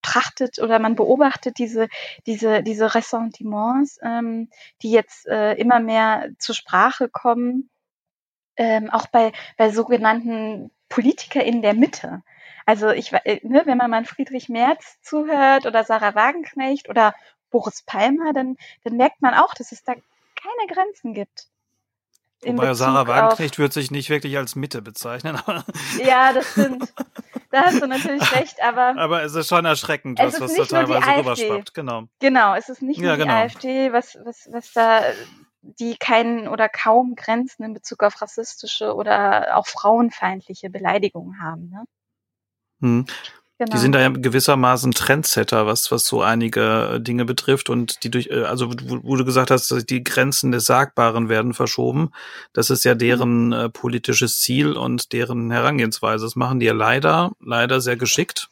[0.07, 1.89] betrachtet oder man beobachtet diese,
[2.27, 4.49] diese, diese Ressentiments, ähm,
[4.83, 7.71] die jetzt äh, immer mehr zur Sprache kommen,
[8.57, 12.23] ähm, auch bei, bei sogenannten Politiker in der Mitte.
[12.65, 17.15] Also ich, äh, ne, wenn man mal Friedrich Merz zuhört oder Sarah Wagenknecht oder
[17.51, 21.49] Boris Palmer, dann, dann merkt man auch, dass es da keine Grenzen gibt.
[22.43, 25.41] Wobei Sarah Wagenknecht wird sich nicht wirklich als Mitte bezeichnen.
[26.05, 26.93] ja, das stimmt.
[27.51, 28.97] Da hast du natürlich recht, aber.
[28.99, 31.75] Aber es ist schon erschreckend, was, was da teilweise rüberschwappt.
[31.75, 32.05] Genau.
[32.21, 33.27] Genau, es ist nicht nur ja, genau.
[33.27, 35.03] die AfD, was, was, was da
[35.63, 41.71] die keinen oder kaum Grenzen in Bezug auf rassistische oder auch frauenfeindliche Beleidigungen haben.
[41.71, 41.85] Ne?
[42.81, 43.07] Hm.
[43.59, 43.73] Genau.
[43.73, 48.11] Die sind da ja gewissermaßen Trendsetter, was, was so einige äh, Dinge betrifft und die
[48.11, 52.11] durch, äh, also wo, wo du gesagt hast, die Grenzen des Sagbaren werden verschoben.
[52.53, 52.99] Das ist ja mhm.
[52.99, 56.27] deren äh, politisches Ziel und deren Herangehensweise.
[56.27, 58.49] Das machen die ja leider, leider sehr geschickt.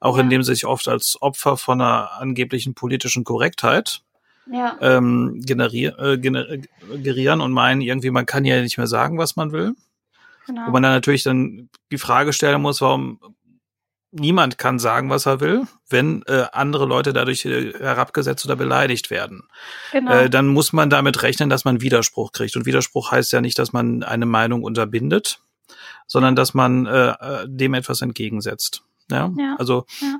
[0.00, 0.22] Auch ja.
[0.24, 4.02] indem sie sich oft als Opfer von einer angeblichen politischen Korrektheit
[4.50, 4.76] ja.
[4.80, 9.52] ähm, generier, äh, generieren und meinen irgendwie, man kann ja nicht mehr sagen, was man
[9.52, 9.74] will.
[10.46, 10.66] Genau.
[10.66, 13.20] Wo man dann natürlich dann die Frage stellen muss, warum
[14.12, 19.10] niemand kann sagen, was er will, wenn äh, andere Leute dadurch äh, herabgesetzt oder beleidigt
[19.10, 19.44] werden.
[19.92, 20.12] Genau.
[20.12, 22.56] Äh, dann muss man damit rechnen, dass man Widerspruch kriegt.
[22.56, 25.40] Und Widerspruch heißt ja nicht, dass man eine Meinung unterbindet,
[26.06, 28.82] sondern dass man äh, äh dem etwas entgegensetzt.
[29.10, 29.56] Ja, ja.
[29.58, 30.18] also ja.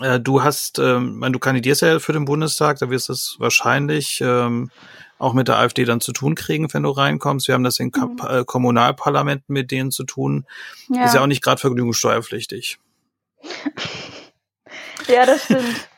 [0.00, 4.20] Äh, du hast, ähm, du kandidierst ja für den Bundestag, da wirst du es wahrscheinlich
[4.24, 4.70] ähm,
[5.18, 7.46] auch mit der AfD dann zu tun kriegen, wenn du reinkommst.
[7.46, 8.18] Wir haben das in mhm.
[8.26, 10.46] Äh, Kommunalparlamenten mit denen zu tun.
[10.88, 11.04] Ja.
[11.04, 12.78] Ist ja auch nicht gerade vergnügungssteuerpflichtig.
[15.08, 15.88] ja, das stimmt.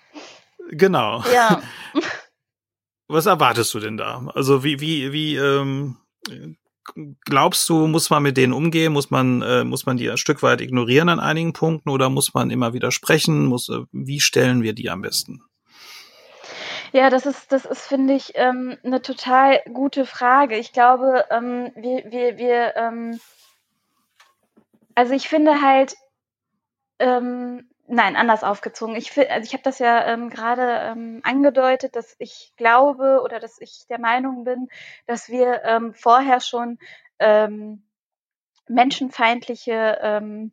[0.71, 1.23] Genau.
[1.33, 1.63] Ja.
[3.09, 4.27] Was erwartest du denn da?
[4.35, 5.97] Also wie, wie, wie, ähm,
[7.25, 8.93] glaubst du, muss man mit denen umgehen?
[8.93, 12.35] Muss man, äh, muss man die ein Stück weit ignorieren an einigen Punkten oder muss
[12.35, 13.47] man immer wieder sprechen?
[13.47, 15.43] Muss, äh, wie stellen wir die am besten?
[16.93, 20.57] Ja, das ist, das ist, finde ich, ähm, eine total gute Frage.
[20.57, 23.21] Ich glaube, ähm, wir, wir, wir, ähm,
[24.95, 25.95] also ich finde halt,
[26.99, 28.97] ähm, nein, anders aufgezogen.
[28.97, 33.61] Ich, also ich habe das ja ähm, gerade ähm, angedeutet, dass ich glaube oder dass
[33.61, 34.69] ich der Meinung bin,
[35.07, 36.79] dass wir ähm, vorher schon
[37.19, 37.85] ähm,
[38.69, 40.53] menschenfeindliche ähm,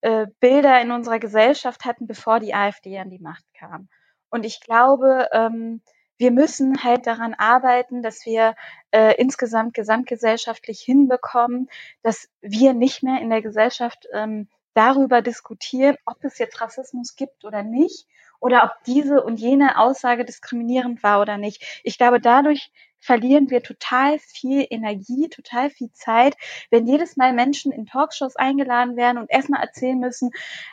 [0.00, 3.88] äh, Bilder in unserer Gesellschaft hatten, bevor die AfD an die Macht kam.
[4.30, 5.80] Und ich glaube, ähm,
[6.16, 8.54] wir müssen halt daran arbeiten, dass wir
[8.90, 11.68] äh, insgesamt gesamtgesellschaftlich hinbekommen,
[12.02, 17.44] dass wir nicht mehr in der Gesellschaft ähm, darüber diskutieren, ob es jetzt Rassismus gibt
[17.44, 18.06] oder nicht
[18.40, 21.80] oder ob diese und jene Aussage diskriminierend war oder nicht.
[21.82, 22.70] Ich glaube, dadurch
[23.04, 26.36] verlieren wir total viel Energie, total viel Zeit,
[26.70, 30.30] wenn jedes Mal Menschen in Talkshows eingeladen werden und erstmal erzählen müssen,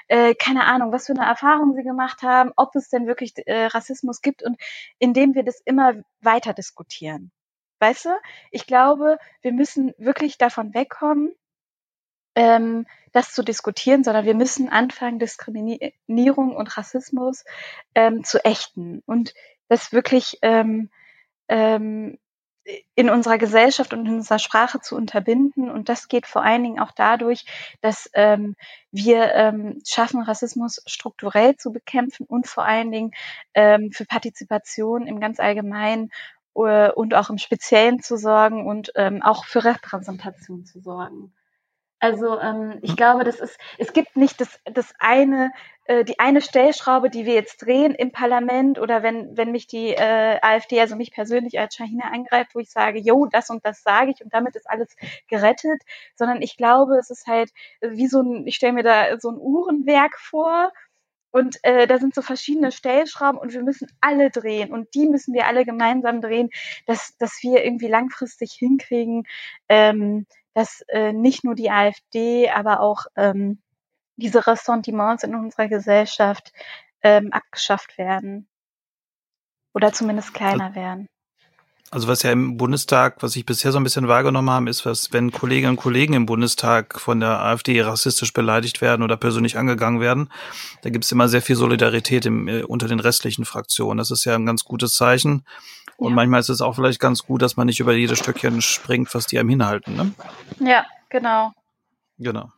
[0.07, 3.65] äh, keine Ahnung, was für eine Erfahrung sie gemacht haben, ob es denn wirklich äh,
[3.65, 4.57] Rassismus gibt und
[4.97, 7.31] indem wir das immer weiter diskutieren.
[7.79, 8.09] Weißt du?
[8.51, 11.33] Ich glaube, wir müssen wirklich davon wegkommen,
[12.36, 17.44] ähm, das zu diskutieren, sondern wir müssen anfangen, Diskriminierung und Rassismus
[17.96, 19.34] ähm, zu ächten und
[19.67, 20.89] das wirklich ähm,
[21.48, 22.17] ähm,
[22.96, 25.70] in unserer Gesellschaft und in unserer Sprache zu unterbinden.
[25.70, 27.46] Und das geht vor allen Dingen auch dadurch,
[27.82, 28.56] dass ähm,
[28.91, 33.12] wir ähm, schaffen, Rassismus strukturell zu bekämpfen und vor allen Dingen
[33.54, 36.12] ähm, für Partizipation im ganz Allgemeinen
[36.56, 41.34] äh, und auch im Speziellen zu sorgen und ähm, auch für Repräsentation zu sorgen.
[42.01, 45.51] Also ähm, ich glaube, das ist, es gibt nicht das, das eine,
[45.85, 49.89] äh, die eine Stellschraube, die wir jetzt drehen im Parlament oder wenn, wenn mich die
[49.89, 53.83] äh, AfD, also mich persönlich als Shahina angreift, wo ich sage, jo, das und das
[53.83, 54.95] sage ich und damit ist alles
[55.27, 55.83] gerettet,
[56.15, 59.37] sondern ich glaube, es ist halt wie so ein, ich stelle mir da so ein
[59.37, 60.71] Uhrenwerk vor
[61.29, 65.35] und äh, da sind so verschiedene Stellschrauben und wir müssen alle drehen und die müssen
[65.35, 66.49] wir alle gemeinsam drehen,
[66.87, 69.25] dass, dass wir irgendwie langfristig hinkriegen,
[69.69, 73.61] ähm, dass äh, nicht nur die AfD, aber auch ähm,
[74.15, 76.51] diese Ressentiments in unserer Gesellschaft
[77.01, 78.47] ähm, abgeschafft werden
[79.73, 81.07] oder zumindest kleiner werden.
[81.93, 85.11] Also was ja im Bundestag, was ich bisher so ein bisschen wahrgenommen habe, ist, was,
[85.11, 89.99] wenn Kolleginnen und Kollegen im Bundestag von der AfD rassistisch beleidigt werden oder persönlich angegangen
[89.99, 90.29] werden,
[90.83, 93.97] da gibt es immer sehr viel Solidarität im, äh, unter den restlichen Fraktionen.
[93.97, 95.43] Das ist ja ein ganz gutes Zeichen.
[96.01, 96.15] Und ja.
[96.15, 99.27] manchmal ist es auch vielleicht ganz gut, dass man nicht über jedes Stückchen springt, was
[99.27, 99.95] die einem hinhalten.
[99.95, 100.11] Ne?
[100.59, 101.53] Ja, genau.
[102.17, 102.51] Genau.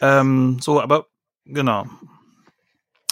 [0.00, 1.04] Ähm, so, aber
[1.44, 1.84] genau.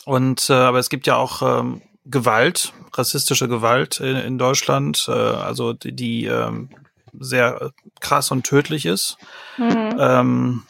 [0.06, 5.04] Und äh, aber es gibt ja auch ähm, Gewalt, rassistische Gewalt in, in Deutschland.
[5.08, 6.70] Äh, also die, die ähm,
[7.18, 9.18] sehr krass und tödlich ist.
[9.58, 9.94] Mhm.
[9.98, 10.62] Ähm,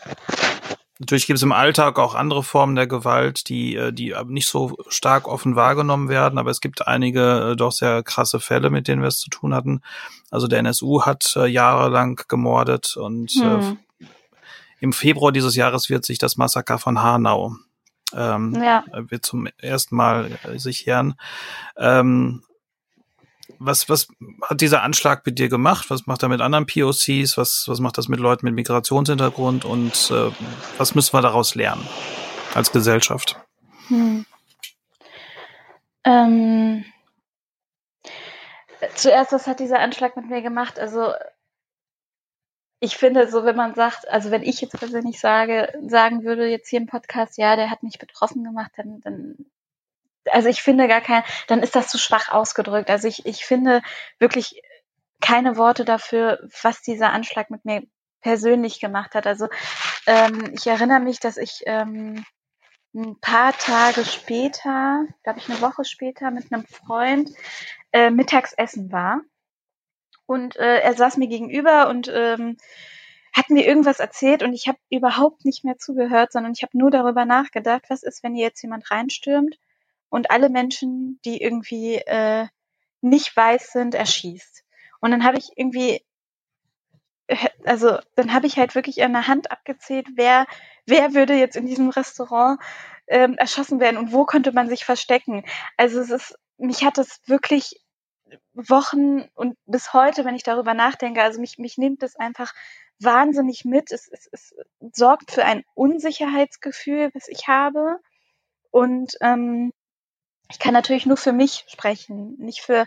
[1.01, 4.77] Natürlich gibt es im Alltag auch andere Formen der Gewalt, die, äh, die nicht so
[4.89, 9.01] stark offen wahrgenommen werden, aber es gibt einige äh, doch sehr krasse Fälle, mit denen
[9.01, 9.81] wir es zu tun hatten.
[10.31, 13.79] Also der NSU hat äh, jahrelang gemordet und hm.
[14.81, 17.57] im Februar dieses Jahres wird sich das Massaker von Hanau
[18.15, 18.85] ähm, ja.
[18.93, 21.15] wird zum ersten Mal sich jähren.
[21.79, 22.43] Ähm,
[23.61, 24.09] was, was
[24.43, 25.91] hat dieser Anschlag mit dir gemacht?
[25.91, 27.37] Was macht er mit anderen POCs?
[27.37, 29.65] Was, was macht das mit Leuten mit Migrationshintergrund?
[29.67, 30.31] Und äh,
[30.79, 31.87] was müssen wir daraus lernen
[32.55, 33.39] als Gesellschaft?
[33.89, 34.25] Hm.
[36.05, 36.85] Ähm,
[38.95, 40.79] zuerst, was hat dieser Anschlag mit mir gemacht?
[40.79, 41.13] Also
[42.81, 46.71] ich finde, so wenn man sagt, also wenn ich jetzt persönlich sage, sagen würde jetzt
[46.71, 49.37] hier im Podcast, ja, der hat mich betroffen gemacht, dann, dann
[50.27, 52.91] also ich finde gar kein, dann ist das zu schwach ausgedrückt.
[52.91, 53.83] Also ich, ich finde
[54.19, 54.63] wirklich
[55.21, 57.83] keine Worte dafür, was dieser Anschlag mit mir
[58.21, 59.27] persönlich gemacht hat.
[59.27, 59.49] Also
[60.07, 62.25] ähm, ich erinnere mich, dass ich ähm,
[62.95, 67.31] ein paar Tage später, glaube ich eine Woche später, mit einem Freund
[67.93, 69.21] äh, mittags essen war.
[70.27, 72.57] Und äh, er saß mir gegenüber und ähm,
[73.33, 76.91] hat mir irgendwas erzählt und ich habe überhaupt nicht mehr zugehört, sondern ich habe nur
[76.91, 79.57] darüber nachgedacht, was ist, wenn hier jetzt jemand reinstürmt
[80.11, 82.47] und alle Menschen, die irgendwie äh,
[83.01, 84.65] nicht weiß sind, erschießt.
[85.01, 86.05] Und dann habe ich irgendwie,
[87.29, 90.47] äh, also dann habe ich halt wirklich an der Hand abgezählt, wer,
[90.87, 92.61] wer würde jetzt in diesem Restaurant
[93.07, 95.45] ähm, erschossen werden und wo könnte man sich verstecken.
[95.77, 97.81] Also es ist, mich hat es wirklich
[98.53, 102.53] Wochen und bis heute, wenn ich darüber nachdenke, also mich, mich nimmt es einfach
[103.01, 103.91] wahnsinnig mit.
[103.91, 104.55] Es, es, es
[104.93, 107.99] sorgt für ein Unsicherheitsgefühl, was ich habe.
[108.71, 109.73] Und ähm,
[110.51, 112.87] ich kann natürlich nur für mich sprechen, nicht für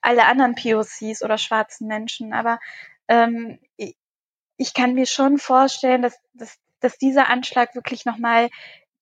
[0.00, 2.58] alle anderen POCs oder schwarzen Menschen, aber
[3.08, 3.58] ähm,
[4.58, 8.48] ich kann mir schon vorstellen, dass, dass, dass dieser Anschlag wirklich nochmal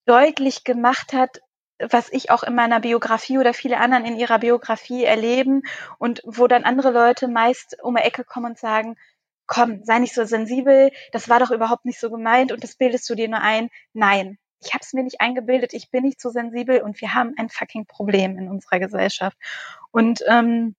[0.05, 1.41] deutlich gemacht hat,
[1.79, 5.63] was ich auch in meiner Biografie oder viele anderen in ihrer Biografie erleben
[5.99, 8.97] und wo dann andere Leute meist um die Ecke kommen und sagen,
[9.47, 13.09] komm, sei nicht so sensibel, das war doch überhaupt nicht so gemeint und das bildest
[13.11, 13.71] du dir nur ein.
[13.93, 17.35] Nein, ich habe es mir nicht eingebildet, ich bin nicht so sensibel und wir haben
[17.37, 19.37] ein fucking Problem in unserer Gesellschaft.
[19.91, 20.75] Und ähm,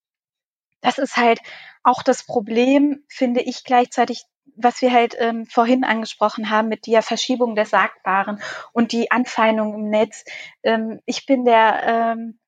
[0.80, 1.40] das ist halt
[1.82, 4.24] auch das Problem, finde ich gleichzeitig,
[4.56, 8.40] was wir halt ähm, vorhin angesprochen haben mit der Verschiebung der Sagbaren
[8.72, 10.24] und die Anfeindung im Netz.
[10.62, 12.38] Ähm, ich bin der ähm,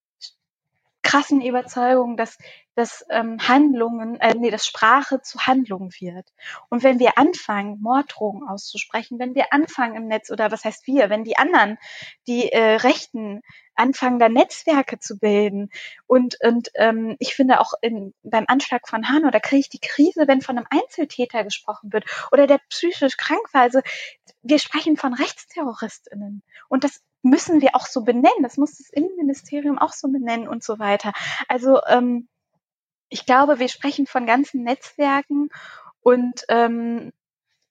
[1.09, 2.37] krassen Überzeugung, dass
[2.79, 6.29] dass ähm, Handlungen, äh, nee, dass Sprache zu Handlungen wird.
[6.69, 11.11] Und wenn wir anfangen, Morddrohungen auszusprechen, wenn wir anfangen im Netz, oder was heißt wir,
[11.11, 11.77] wenn die anderen,
[12.29, 13.41] die äh, Rechten
[13.75, 15.71] anfangen, da Netzwerke zu bilden.
[16.07, 19.81] Und, und ähm, ich finde auch in, beim Anschlag von Hanau, da kriege ich die
[19.81, 23.63] Krise, wenn von einem Einzeltäter gesprochen wird oder der psychisch krank war.
[23.63, 23.81] Also
[24.43, 26.45] wir sprechen von RechtsterroristInnen.
[26.69, 28.43] Und das müssen wir auch so benennen.
[28.43, 31.13] Das muss das Innenministerium auch so benennen und so weiter.
[31.49, 32.29] Also ähm,
[33.09, 35.49] ich glaube, wir sprechen von ganzen Netzwerken
[36.01, 37.13] und ähm,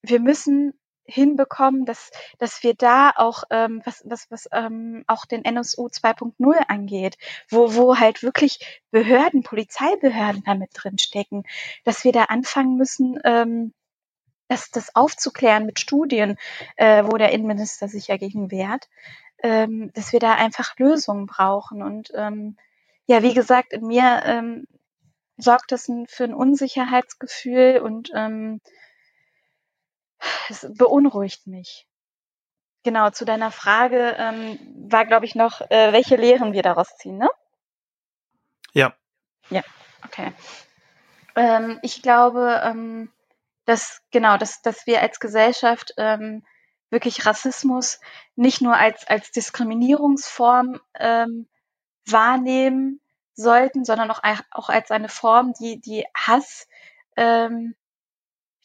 [0.02, 0.74] wir müssen
[1.08, 6.58] hinbekommen, dass, dass wir da auch, ähm, was, was, was ähm, auch den NSU 2.0
[6.68, 7.18] angeht,
[7.50, 11.44] wo, wo halt wirklich Behörden, Polizeibehörden damit drin stecken,
[11.86, 13.74] dass wir da anfangen müssen, ähm,
[14.50, 16.38] das, das aufzuklären mit Studien,
[16.76, 18.90] äh, wo der Innenminister sich ja gegen wehrt,
[19.44, 21.82] ähm, dass wir da einfach Lösungen brauchen.
[21.82, 22.58] Und ähm,
[23.06, 24.68] ja, wie gesagt, in mir ähm,
[25.38, 28.62] sorgt das für ein Unsicherheitsgefühl und ähm,
[30.50, 31.88] es beunruhigt mich.
[32.84, 34.58] Genau, zu deiner Frage ähm,
[34.90, 37.30] war, glaube ich, noch, äh, welche Lehren wir daraus ziehen, ne?
[38.74, 38.94] Ja.
[39.50, 39.62] Ja,
[40.06, 40.32] okay.
[41.36, 43.12] Ähm, ich glaube, ähm,
[43.66, 46.46] dass, genau, dass, dass wir als Gesellschaft ähm,
[46.90, 48.00] wirklich Rassismus
[48.36, 51.48] nicht nur als, als Diskriminierungsform ähm,
[52.06, 53.02] wahrnehmen,
[53.38, 54.22] sollten, sondern auch,
[54.52, 56.68] auch als eine Form, die, die Hass
[57.16, 57.76] ähm,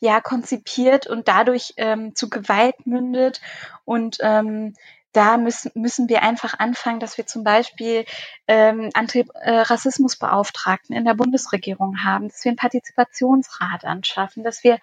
[0.00, 3.40] ja konzipiert und dadurch ähm, zu Gewalt mündet.
[3.84, 4.74] Und ähm,
[5.12, 8.06] da müssen, müssen wir einfach anfangen, dass wir zum Beispiel
[8.48, 14.78] ähm, Antirassismusbeauftragten in der Bundesregierung haben, dass wir einen Partizipationsrat anschaffen, dass wir,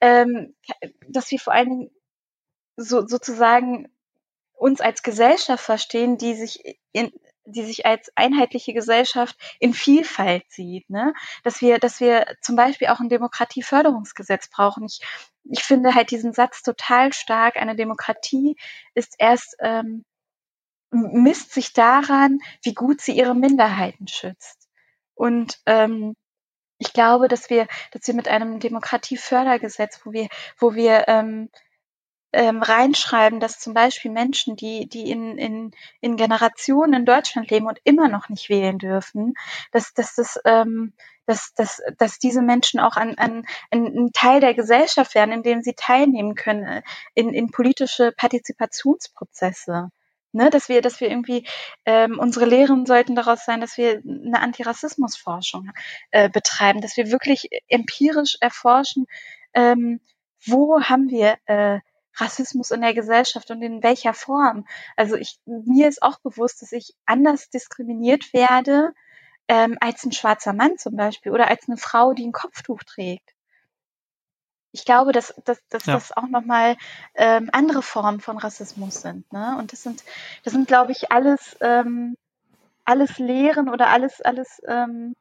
[0.00, 0.54] ähm,
[1.08, 1.90] dass wir vor allen Dingen
[2.76, 3.88] so, sozusagen
[4.54, 7.12] uns als Gesellschaft verstehen, die sich in,
[7.44, 11.14] die sich als einheitliche Gesellschaft in Vielfalt sieht, ne?
[11.44, 14.84] Dass wir, dass wir zum Beispiel auch ein Demokratieförderungsgesetz brauchen.
[14.84, 15.00] Ich,
[15.44, 17.56] ich finde halt diesen Satz total stark.
[17.56, 18.56] Eine Demokratie
[18.94, 20.04] ist erst ähm,
[20.90, 24.68] misst sich daran, wie gut sie ihre Minderheiten schützt.
[25.14, 26.14] Und ähm,
[26.78, 31.48] ich glaube, dass wir, dass wir mit einem Demokratiefördergesetz, wo wir, wo wir ähm,
[32.36, 35.70] ähm, reinschreiben, dass zum Beispiel Menschen, die, die in, in,
[36.02, 39.34] in Generationen in Deutschland leben und immer noch nicht wählen dürfen,
[39.72, 40.92] dass, dass, das, ähm,
[41.24, 45.42] dass, dass, dass diese Menschen auch an, an, an ein Teil der Gesellschaft werden, in
[45.42, 46.82] dem sie teilnehmen können, äh,
[47.14, 49.90] in, in politische Partizipationsprozesse.
[50.32, 51.46] Ne, dass wir, dass wir irgendwie
[51.86, 55.70] ähm, unsere Lehren sollten daraus sein, dass wir eine Antirassismusforschung
[56.10, 59.06] äh, betreiben, dass wir wirklich empirisch erforschen,
[59.54, 60.00] ähm,
[60.44, 61.80] wo haben wir äh,
[62.16, 64.66] Rassismus in der Gesellschaft und in welcher Form.
[64.96, 68.92] Also ich, mir ist auch bewusst, dass ich anders diskriminiert werde
[69.48, 73.34] ähm, als ein schwarzer Mann zum Beispiel oder als eine Frau, die ein Kopftuch trägt.
[74.72, 75.94] Ich glaube, dass, dass, dass ja.
[75.94, 76.76] das auch nochmal
[77.14, 79.30] ähm, andere Formen von Rassismus sind.
[79.32, 79.56] Ne?
[79.58, 80.04] Und das sind,
[80.44, 82.16] das sind, glaube ich, alles, ähm,
[82.84, 85.14] alles Lehren oder alles, alles ähm,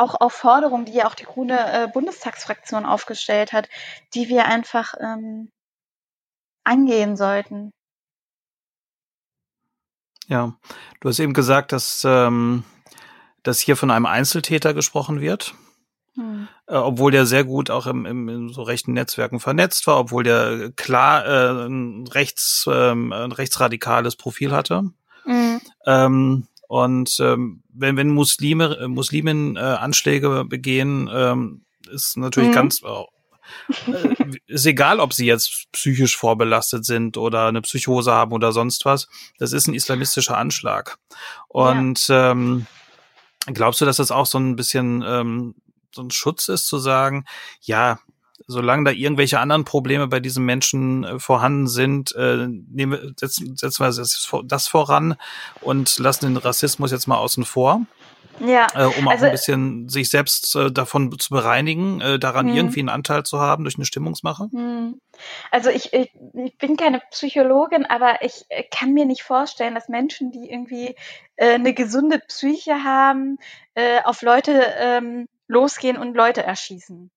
[0.00, 3.68] auch auf Forderungen, die ja auch die grüne äh, Bundestagsfraktion aufgestellt hat,
[4.14, 5.50] die wir einfach ähm,
[6.64, 7.70] angehen sollten.
[10.26, 10.54] Ja,
[11.00, 12.64] du hast eben gesagt, dass, ähm,
[13.42, 15.54] dass hier von einem Einzeltäter gesprochen wird.
[16.14, 16.48] Hm.
[16.66, 20.22] Äh, obwohl der sehr gut auch im, im, in so rechten Netzwerken vernetzt war, obwohl
[20.22, 24.90] der klar äh, ein, rechts, ähm, ein rechtsradikales Profil hatte.
[25.24, 25.60] Mhm.
[25.86, 32.54] Ähm, und ähm, wenn, wenn Muslime, äh, Muslimen äh, Anschläge begehen, ähm, ist natürlich mhm.
[32.54, 38.52] ganz äh, ist egal, ob sie jetzt psychisch vorbelastet sind oder eine Psychose haben oder
[38.52, 39.08] sonst was.
[39.40, 40.98] Das ist ein islamistischer Anschlag.
[41.48, 42.30] Und ja.
[42.30, 42.66] ähm,
[43.46, 45.56] glaubst du, dass das auch so ein bisschen ähm,
[45.92, 47.24] so ein Schutz ist, zu sagen,
[47.62, 47.98] ja,
[48.46, 53.84] solange da irgendwelche anderen Probleme bei diesen Menschen äh, vorhanden sind, äh, nehmen, setzen, setzen
[53.84, 55.16] wir das voran
[55.60, 57.82] und lassen den Rassismus jetzt mal außen vor.
[58.40, 62.46] Ja, äh, um auch also, ein bisschen sich selbst äh, davon zu bereinigen, äh, daran
[62.46, 62.54] mh.
[62.54, 64.48] irgendwie einen Anteil zu haben durch eine Stimmungsmache?
[64.50, 64.94] Mh.
[65.50, 69.88] Also ich, ich, ich bin keine Psychologin, aber ich äh, kann mir nicht vorstellen, dass
[69.88, 70.96] Menschen, die irgendwie
[71.36, 73.38] äh, eine gesunde Psyche haben,
[73.74, 77.10] äh, auf Leute ähm, losgehen und Leute erschießen.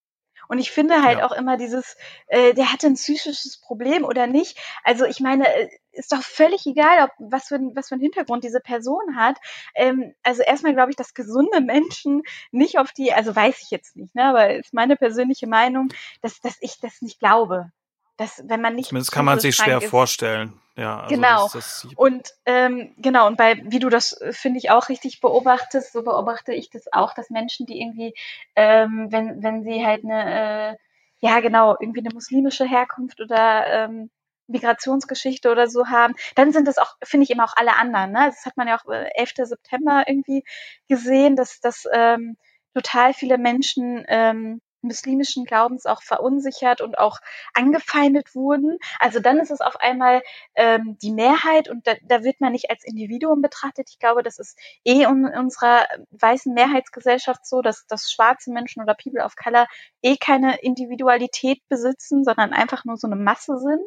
[0.47, 1.25] Und ich finde halt ja.
[1.25, 1.95] auch immer dieses,
[2.27, 4.57] äh, der hatte ein psychisches Problem oder nicht.
[4.83, 8.43] Also ich meine, äh, ist doch völlig egal, ob was für, was für einen Hintergrund
[8.43, 9.37] diese Person hat.
[9.75, 13.95] Ähm, also erstmal glaube ich, dass gesunde Menschen nicht auf die, also weiß ich jetzt
[13.95, 15.89] nicht, ne, aber ist meine persönliche Meinung,
[16.21, 17.71] dass, dass ich das nicht glaube
[18.17, 21.81] dass wenn man nicht zumindest kann man sich schwer ist, vorstellen ja also genau das,
[21.83, 25.93] das und ähm, genau und bei wie du das äh, finde ich auch richtig beobachtest
[25.93, 28.13] so beobachte ich das auch dass Menschen die irgendwie
[28.55, 30.75] ähm, wenn wenn sie halt eine äh,
[31.19, 34.09] ja genau irgendwie eine muslimische Herkunft oder ähm,
[34.47, 38.11] Migrationsgeschichte oder so haben, dann sind das auch, finde ich, immer auch alle anderen.
[38.11, 38.25] Ne?
[38.25, 39.33] Das hat man ja auch äh, 11.
[39.43, 40.43] September irgendwie
[40.89, 42.37] gesehen, dass, dass ähm,
[42.73, 47.19] total viele Menschen ähm, muslimischen Glaubens auch verunsichert und auch
[47.53, 48.77] angefeindet wurden.
[48.99, 50.21] Also dann ist es auf einmal
[50.55, 53.89] ähm, die Mehrheit und da, da wird man nicht als Individuum betrachtet.
[53.89, 58.95] Ich glaube, das ist eh in unserer weißen Mehrheitsgesellschaft so, dass, dass schwarze Menschen oder
[58.95, 59.67] People of Color
[60.01, 63.81] eh keine Individualität besitzen, sondern einfach nur so eine Masse sind.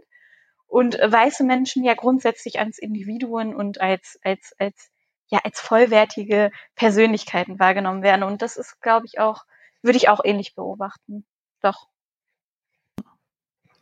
[0.69, 4.91] Und weiße Menschen ja grundsätzlich als Individuen und als, als, als,
[5.29, 8.25] ja, als vollwertige Persönlichkeiten wahrgenommen werden.
[8.25, 9.45] Und das ist, glaube ich, auch
[9.83, 11.25] würde ich auch ähnlich beobachten.
[11.63, 11.89] Doch.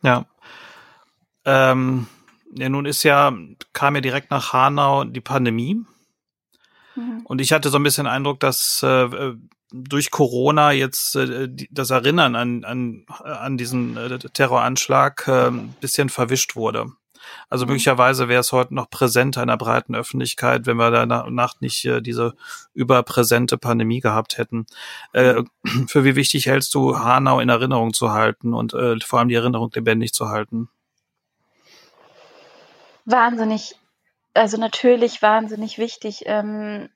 [0.01, 0.25] Ja.
[1.45, 2.07] Ähm,
[2.53, 3.33] ja, nun ist ja,
[3.73, 5.83] kam ja direkt nach Hanau die Pandemie.
[6.95, 7.21] Mhm.
[7.25, 9.33] Und ich hatte so ein bisschen den Eindruck, dass äh,
[9.71, 16.09] durch Corona jetzt äh, das Erinnern an, an, an diesen äh, Terroranschlag äh, ein bisschen
[16.09, 16.91] verwischt wurde.
[17.49, 17.71] Also mhm.
[17.71, 22.01] möglicherweise wäre es heute noch präsenter in der breiten Öffentlichkeit, wenn wir danach nicht äh,
[22.01, 22.35] diese
[22.73, 24.65] überpräsente Pandemie gehabt hätten.
[25.13, 25.43] Äh,
[25.87, 29.35] für wie wichtig hältst du Hanau in Erinnerung zu halten und äh, vor allem die
[29.35, 30.69] Erinnerung lebendig zu halten?
[33.05, 33.75] Wahnsinnig,
[34.33, 36.23] also natürlich wahnsinnig wichtig.
[36.25, 36.89] Ähm,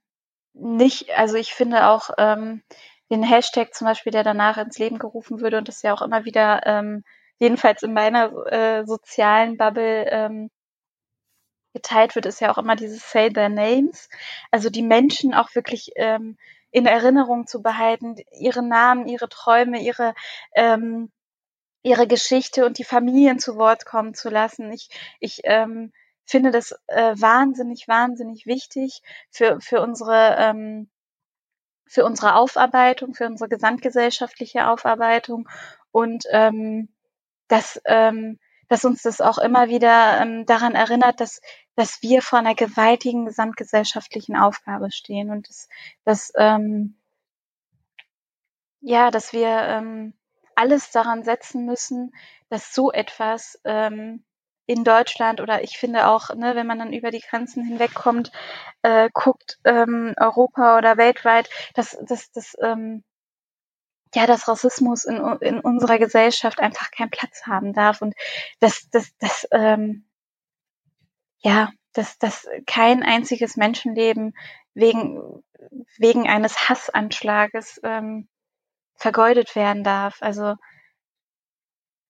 [0.54, 2.64] nicht, also ich finde auch ähm,
[3.12, 6.26] den Hashtag zum Beispiel, der danach ins Leben gerufen würde und das ja auch immer
[6.26, 7.04] wieder ähm,
[7.40, 10.50] jedenfalls in meiner äh, sozialen Bubble ähm,
[11.74, 14.10] geteilt wird, ist ja auch immer dieses Say Their Names.
[14.52, 16.38] Also die Menschen auch wirklich ähm,
[16.72, 20.14] in Erinnerung zu behalten, ihre Namen, ihre Träume, ihre
[20.56, 21.12] ähm,
[21.82, 24.72] ihre Geschichte und die Familien zu Wort kommen zu lassen.
[24.72, 25.94] Ich, ich ähm,
[26.26, 30.90] finde das äh, wahnsinnig, wahnsinnig wichtig für, für unsere ähm,
[31.88, 35.50] für unsere Aufarbeitung, für unsere gesamtgesellschaftliche Aufarbeitung
[35.92, 36.90] und ähm,
[37.50, 38.40] dass, ähm,
[38.70, 41.42] dass uns das auch immer wieder ähm, daran erinnert, dass,
[41.76, 45.68] dass wir vor einer gewaltigen gesamtgesellschaftlichen Aufgabe stehen und dass,
[46.06, 46.96] dass, ähm,
[48.82, 50.14] ja, dass wir ähm,
[50.56, 52.14] alles daran setzen müssen,
[52.50, 54.24] dass so etwas ähm,
[54.66, 58.32] in Deutschland oder ich finde auch, ne, wenn man dann über die Grenzen hinwegkommt,
[58.84, 63.04] äh, guckt, ähm, Europa oder weltweit, dass, dass, dass ähm,
[64.16, 68.16] ja, dass Rassismus in, in unserer Gesellschaft einfach keinen Platz haben darf und
[68.60, 70.06] dass, dass, dass ähm,
[71.40, 74.36] ja, dass, dass kein einziges Menschenleben
[74.74, 75.44] wegen,
[75.98, 78.28] wegen eines Hassanschlages ähm,
[78.96, 80.22] vergeudet werden darf.
[80.22, 80.56] Also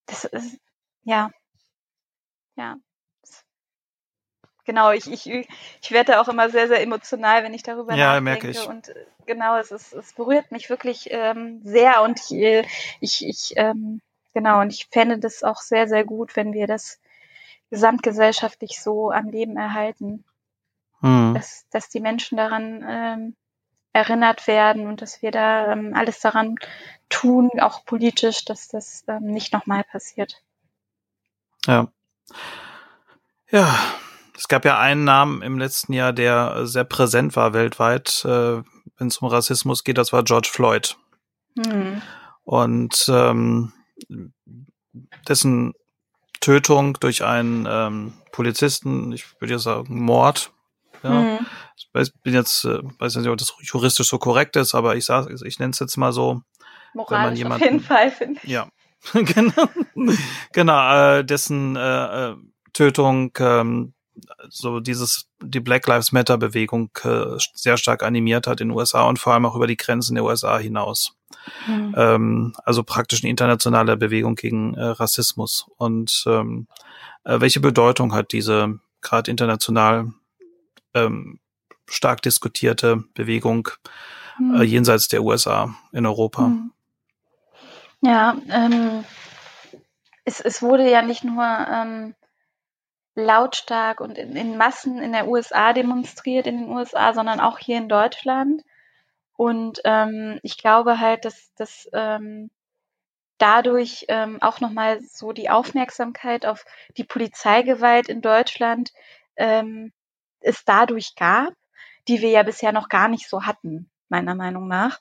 [0.08, 0.60] das ist
[1.04, 1.30] ja
[2.60, 2.76] ja.
[4.70, 5.26] Genau, ich, ich,
[5.82, 8.46] ich werde auch immer sehr, sehr emotional, wenn ich darüber ja, nachdenke.
[8.46, 8.68] Merke ich.
[8.68, 12.66] Und äh, genau, es, ist, es berührt mich wirklich ähm, sehr und ich, äh,
[13.00, 14.00] ich, ich ähm,
[14.36, 17.00] genau, und ich fände das auch sehr, sehr gut, wenn wir das
[17.72, 20.24] gesamtgesellschaftlich so am Leben erhalten.
[21.00, 21.34] Hm.
[21.34, 23.36] Dass, dass die Menschen daran ähm,
[23.92, 26.58] erinnert werden und dass wir da ähm, alles daran
[27.10, 30.44] tun, auch politisch, dass das ähm, nicht nochmal passiert.
[31.66, 31.88] Ja.
[33.50, 33.76] Ja,
[34.40, 38.62] es gab ja einen Namen im letzten Jahr, der sehr präsent war weltweit, äh,
[38.98, 40.96] wenn es um Rassismus geht, das war George Floyd.
[41.58, 42.02] Hm.
[42.46, 43.74] Und ähm,
[45.28, 45.74] dessen
[46.40, 50.54] Tötung durch einen ähm, Polizisten, ich würde ja sagen Mord.
[51.04, 51.10] Ja.
[51.10, 51.46] Hm.
[51.76, 55.04] Ich weiß, bin jetzt, äh, weiß nicht, ob das juristisch so korrekt ist, aber ich
[55.04, 56.42] sage, ich nenne es jetzt mal so.
[56.94, 58.50] Moralisch jemanden, auf jeden Fall, finde ich.
[58.50, 58.70] Ja,
[59.14, 59.68] genau,
[60.54, 62.36] genau äh, dessen äh, äh,
[62.72, 63.94] Tötung ähm,
[64.50, 69.04] so dieses die Black Lives Matter Bewegung äh, sehr stark animiert hat in den USA
[69.04, 71.16] und vor allem auch über die Grenzen der USA hinaus.
[71.68, 71.96] Mhm.
[71.98, 75.68] Ähm, also praktisch eine internationale Bewegung gegen äh, Rassismus.
[75.78, 76.68] Und ähm,
[77.24, 80.12] äh, welche Bedeutung hat diese gerade international
[80.94, 81.40] ähm,
[81.88, 83.70] stark diskutierte Bewegung
[84.40, 84.56] mhm.
[84.56, 86.48] äh, jenseits der USA in Europa?
[86.48, 86.72] Mhm.
[88.02, 89.04] Ja, ähm,
[90.24, 92.16] es, es wurde ja nicht nur ähm,
[93.24, 97.78] lautstark und in, in, Massen in der USA demonstriert, in den USA, sondern auch hier
[97.78, 98.64] in Deutschland.
[99.36, 102.50] Und ähm, ich glaube halt, dass, dass ähm,
[103.38, 106.66] dadurch ähm, auch nochmal so die Aufmerksamkeit auf
[106.98, 108.92] die Polizeigewalt in Deutschland
[109.38, 109.92] ähm,
[110.42, 111.54] es dadurch gab,
[112.08, 115.00] die wir ja bisher noch gar nicht so hatten, meiner Meinung nach.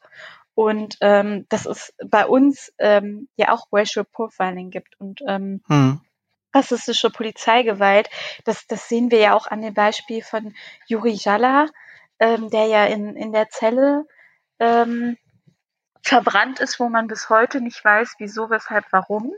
[0.55, 6.01] Und ähm, dass es bei uns ähm, ja auch Racial Profiling gibt und ähm, hm.
[6.59, 8.11] Rassistische Polizeigewalt.
[8.45, 10.55] Das, das sehen wir ja auch an dem Beispiel von
[10.87, 11.67] Juri Jalla,
[12.19, 14.05] ähm, der ja in, in der Zelle
[14.59, 15.17] ähm,
[16.03, 19.33] verbrannt ist, wo man bis heute nicht weiß, wieso, weshalb, warum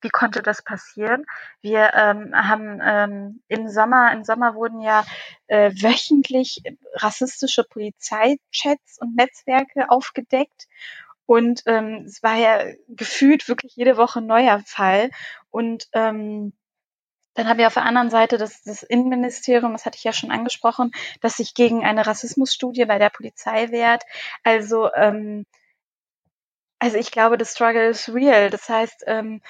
[0.00, 1.24] wie konnte das passieren?
[1.60, 5.04] Wir ähm, haben ähm, im Sommer, im Sommer wurden ja
[5.46, 6.62] äh, wöchentlich
[6.94, 10.68] rassistische Polizeichats und Netzwerke aufgedeckt.
[11.24, 15.10] Und ähm, es war ja gefühlt wirklich jede Woche ein neuer Fall.
[15.50, 16.52] Und ähm,
[17.36, 20.30] dann haben wir auf der anderen Seite das, das Innenministerium, das hatte ich ja schon
[20.30, 24.04] angesprochen, das sich gegen eine Rassismusstudie bei der Polizei wehrt.
[24.42, 25.44] Also, ähm,
[26.78, 28.50] also ich glaube, das Struggle is real.
[28.50, 29.40] Das heißt, ähm,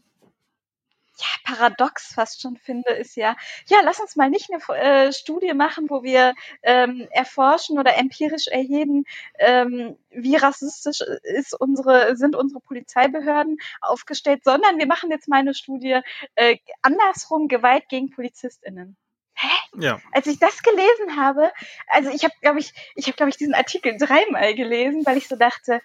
[1.20, 5.52] ja, paradox fast schon finde, ist ja, ja, lass uns mal nicht eine äh, Studie
[5.54, 9.04] machen, wo wir ähm, erforschen oder empirisch erheben,
[9.38, 15.54] ähm, wie rassistisch ist unsere, sind unsere Polizeibehörden aufgestellt, sondern wir machen jetzt mal eine
[15.54, 16.00] Studie
[16.36, 18.96] äh, andersrum, Gewalt gegen PolizistInnen.
[19.34, 19.48] hä?
[19.80, 20.00] Ja.
[20.12, 21.52] Als ich das gelesen habe,
[21.88, 25.28] also ich habe, glaube ich, ich habe, glaube ich, diesen Artikel dreimal gelesen, weil ich
[25.28, 25.80] so dachte,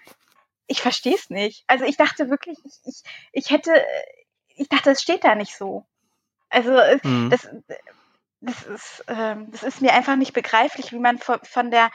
[0.67, 1.63] ich verstehe es nicht.
[1.67, 3.73] Also ich dachte wirklich, ich, ich, ich hätte,
[4.56, 5.86] ich dachte, es steht da nicht so.
[6.49, 6.72] Also
[7.04, 7.30] mhm.
[7.30, 7.47] das,
[8.41, 11.89] das ist, ähm, das ist mir einfach nicht begreiflich, wie man von, von der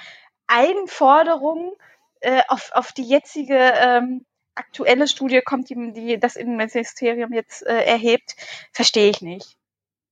[0.46, 1.72] Eigenforderung
[2.20, 7.84] äh, auf, auf die jetzige ähm, aktuelle Studie kommt, die, die das Innenministerium jetzt äh,
[7.84, 8.34] erhebt,
[8.72, 9.56] verstehe ich nicht.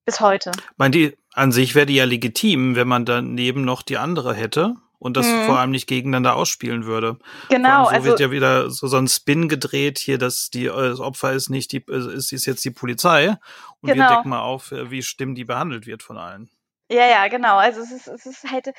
[0.04, 0.52] Bis heute.
[0.54, 4.34] Ich meine, die, an sich wäre die ja legitim, wenn man daneben noch die andere
[4.34, 4.76] hätte
[5.06, 5.46] und das mhm.
[5.46, 7.16] vor allem nicht gegeneinander ausspielen würde.
[7.48, 7.84] Genau.
[7.84, 11.00] so also, wird ja wieder so, so ein Spin gedreht hier, dass die äh, das
[11.00, 13.38] Opfer ist nicht die ist, ist jetzt die Polizei
[13.80, 14.10] und genau.
[14.10, 16.50] wir decken mal auf, äh, wie schlimm die behandelt wird von allen.
[16.90, 17.56] Ja, ja, genau.
[17.56, 18.72] Also es ist, es ist halt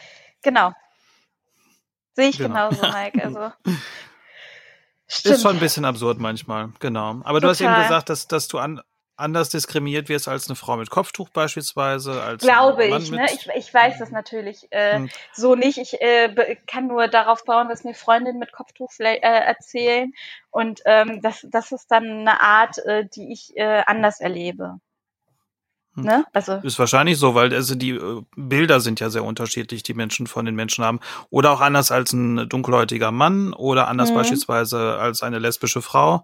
[0.44, 0.74] genau.
[2.14, 2.70] Sehe ich genau.
[2.70, 3.24] genauso, Mike.
[3.24, 3.52] Also
[5.10, 5.36] Stimmt.
[5.36, 7.22] Ist schon ein bisschen absurd manchmal, genau.
[7.24, 7.42] Aber Total.
[7.42, 8.82] du hast eben gesagt, dass, dass du an,
[9.18, 12.22] anders diskriminiert wirst als eine Frau mit Kopftuch beispielsweise.
[12.22, 13.26] Als Glaube ich, ne?
[13.26, 15.10] Ich, ich weiß das natürlich äh, hm.
[15.34, 15.78] so nicht.
[15.78, 20.14] Ich äh, kann nur darauf bauen, dass mir Freundinnen mit Kopftuch äh, erzählen.
[20.52, 24.80] Und ähm, das, das ist dann eine Art, äh, die ich äh, anders erlebe.
[25.98, 26.04] Hm.
[26.04, 26.26] Ne?
[26.32, 30.28] Also ist wahrscheinlich so, weil also die äh, Bilder sind ja sehr unterschiedlich, die Menschen
[30.28, 31.00] von den Menschen haben.
[31.30, 34.16] Oder auch anders als ein dunkelhäutiger Mann oder anders mhm.
[34.16, 36.24] beispielsweise als eine lesbische Frau.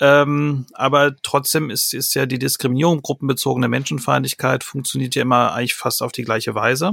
[0.00, 6.02] Ähm, aber trotzdem ist, ist ja die Diskriminierung, gruppenbezogene Menschenfeindlichkeit funktioniert ja immer eigentlich fast
[6.02, 6.92] auf die gleiche Weise.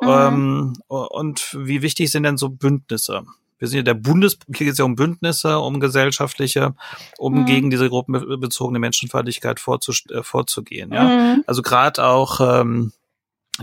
[0.00, 0.08] Mhm.
[0.08, 3.24] Ähm, und wie wichtig sind denn so Bündnisse?
[3.62, 6.74] Wir sind ja der Bundes, hier geht es ja um Bündnisse, um gesellschaftliche,
[7.16, 7.46] um mhm.
[7.46, 10.92] gegen diese gruppenbezogene Menschenfeindlichkeit äh, vorzugehen.
[10.92, 11.04] Ja?
[11.04, 11.44] Mhm.
[11.46, 12.92] Also gerade auch ähm,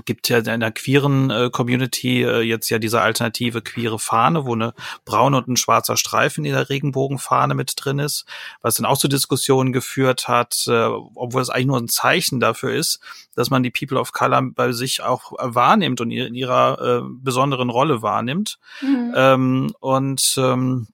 [0.05, 4.53] gibt ja in der queeren äh, Community äh, jetzt ja diese alternative queere Fahne, wo
[4.53, 4.73] eine
[5.03, 8.25] braune und ein schwarzer Streifen in der Regenbogenfahne mit drin ist,
[8.61, 10.85] was dann auch zu Diskussionen geführt hat, äh,
[11.15, 12.99] obwohl es eigentlich nur ein Zeichen dafür ist,
[13.35, 17.71] dass man die People of Color bei sich auch wahrnimmt und in ihrer äh, besonderen
[17.71, 18.59] Rolle wahrnimmt.
[18.81, 19.13] Mhm.
[19.15, 20.87] Ähm, und ähm,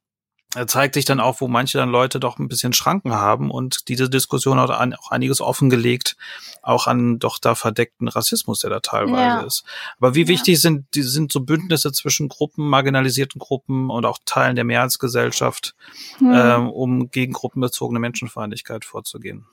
[0.68, 4.10] zeigt sich dann auch, wo manche dann Leute doch ein bisschen Schranken haben und diese
[4.10, 6.16] Diskussion hat auch einiges offengelegt,
[6.62, 9.41] auch an doch da verdeckten Rassismus, der da teilweise ja.
[9.41, 9.66] ist.
[9.97, 10.60] Aber wie wichtig ja.
[10.62, 15.76] sind, die sind so Bündnisse zwischen Gruppen, marginalisierten Gruppen und auch Teilen der Mehrheitsgesellschaft,
[16.20, 16.34] mhm.
[16.34, 19.45] ähm, um gegen gruppenbezogene Menschenfeindlichkeit vorzugehen?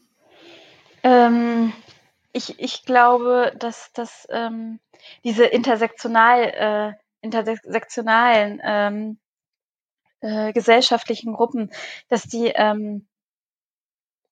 [1.03, 1.73] Ähm,
[2.33, 4.79] ich, ich glaube, dass, dass ähm,
[5.25, 9.19] diese intersektional, äh, intersektionalen ähm,
[10.23, 11.71] äh, gesellschaftlichen Gruppen,
[12.09, 13.07] dass die ähm,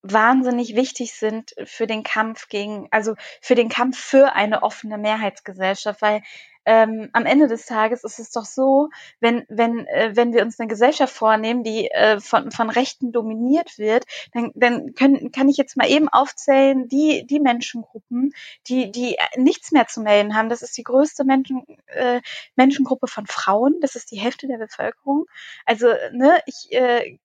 [0.03, 6.01] wahnsinnig wichtig sind für den Kampf gegen, also für den Kampf für eine offene Mehrheitsgesellschaft,
[6.03, 6.22] weil
[6.66, 10.61] ähm, am Ende des Tages ist es doch so, wenn, wenn, äh, wenn wir uns
[10.61, 15.57] eine Gesellschaft vornehmen, die äh, von, von Rechten dominiert wird, dann, dann können, kann ich
[15.57, 18.32] jetzt mal eben aufzählen, die, die Menschengruppen,
[18.68, 20.51] die, die nichts mehr zu melden haben.
[20.51, 22.20] Das ist die größte Menschen, äh,
[22.57, 25.26] Menschengruppe von Frauen, das ist die Hälfte der Bevölkerung.
[25.64, 27.18] Also, ne, ich äh,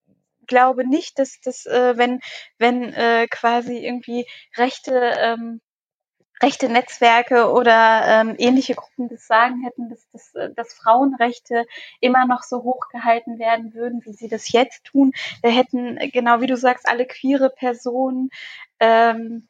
[0.46, 2.22] glaube nicht, dass das, äh, wenn,
[2.58, 4.26] wenn äh, quasi irgendwie
[4.58, 5.62] rechte ähm,
[6.41, 11.66] rechte Netzwerke oder ähm, ähnliche Gruppen das sagen hätten, dass, dass, äh, dass Frauenrechte
[12.02, 15.12] immer noch so hoch gehalten werden würden, wie sie das jetzt tun.
[15.41, 18.30] Da hätten, genau wie du sagst, alle queere Personen,
[18.80, 19.48] ähm,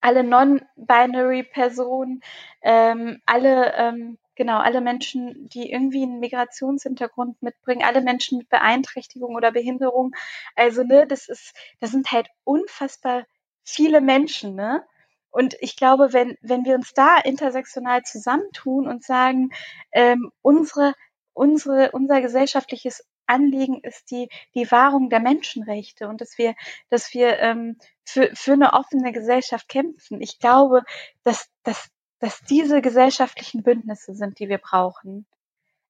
[0.00, 2.20] alle non-binary Personen,
[2.62, 9.34] ähm, alle ähm, genau, alle Menschen, die irgendwie einen Migrationshintergrund mitbringen, alle Menschen mit Beeinträchtigung
[9.34, 10.14] oder Behinderung.
[10.56, 13.24] Also, ne, das ist, das sind halt unfassbar
[13.64, 14.84] viele Menschen, ne?
[15.30, 19.50] Und ich glaube, wenn, wenn wir uns da intersektional zusammentun und sagen,
[19.90, 20.94] ähm, unsere,
[21.32, 26.54] unsere, unser gesellschaftliches Anliegen ist die, die Wahrung der Menschenrechte und dass wir,
[26.90, 30.20] dass wir ähm, für, für eine offene Gesellschaft kämpfen.
[30.20, 30.82] Ich glaube,
[31.24, 31.88] dass, dass,
[32.24, 35.26] dass diese gesellschaftlichen Bündnisse sind, die wir brauchen.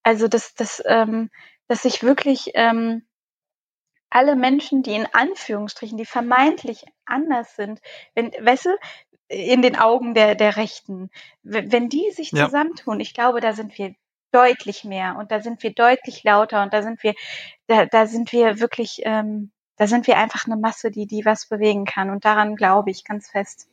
[0.03, 1.31] Also dass, dass, ähm,
[1.69, 3.07] dass sich wirklich ähm,
[4.11, 7.81] alle Menschen, die in Anführungsstrichen, die vermeintlich anders sind,
[8.17, 8.71] wenn, weißt du,
[9.29, 11.09] in den Augen der, der Rechten.
[11.45, 12.47] Wenn die sich ja.
[12.47, 13.95] zusammentun, ich glaube, da sind wir
[14.33, 17.15] deutlich mehr und da sind wir deutlich lauter und da sind wir,
[17.69, 21.47] da, da sind wir wirklich, ähm, da sind wir einfach eine Masse, die, die was
[21.47, 22.11] bewegen kann.
[22.11, 23.69] Und daran glaube ich ganz fest,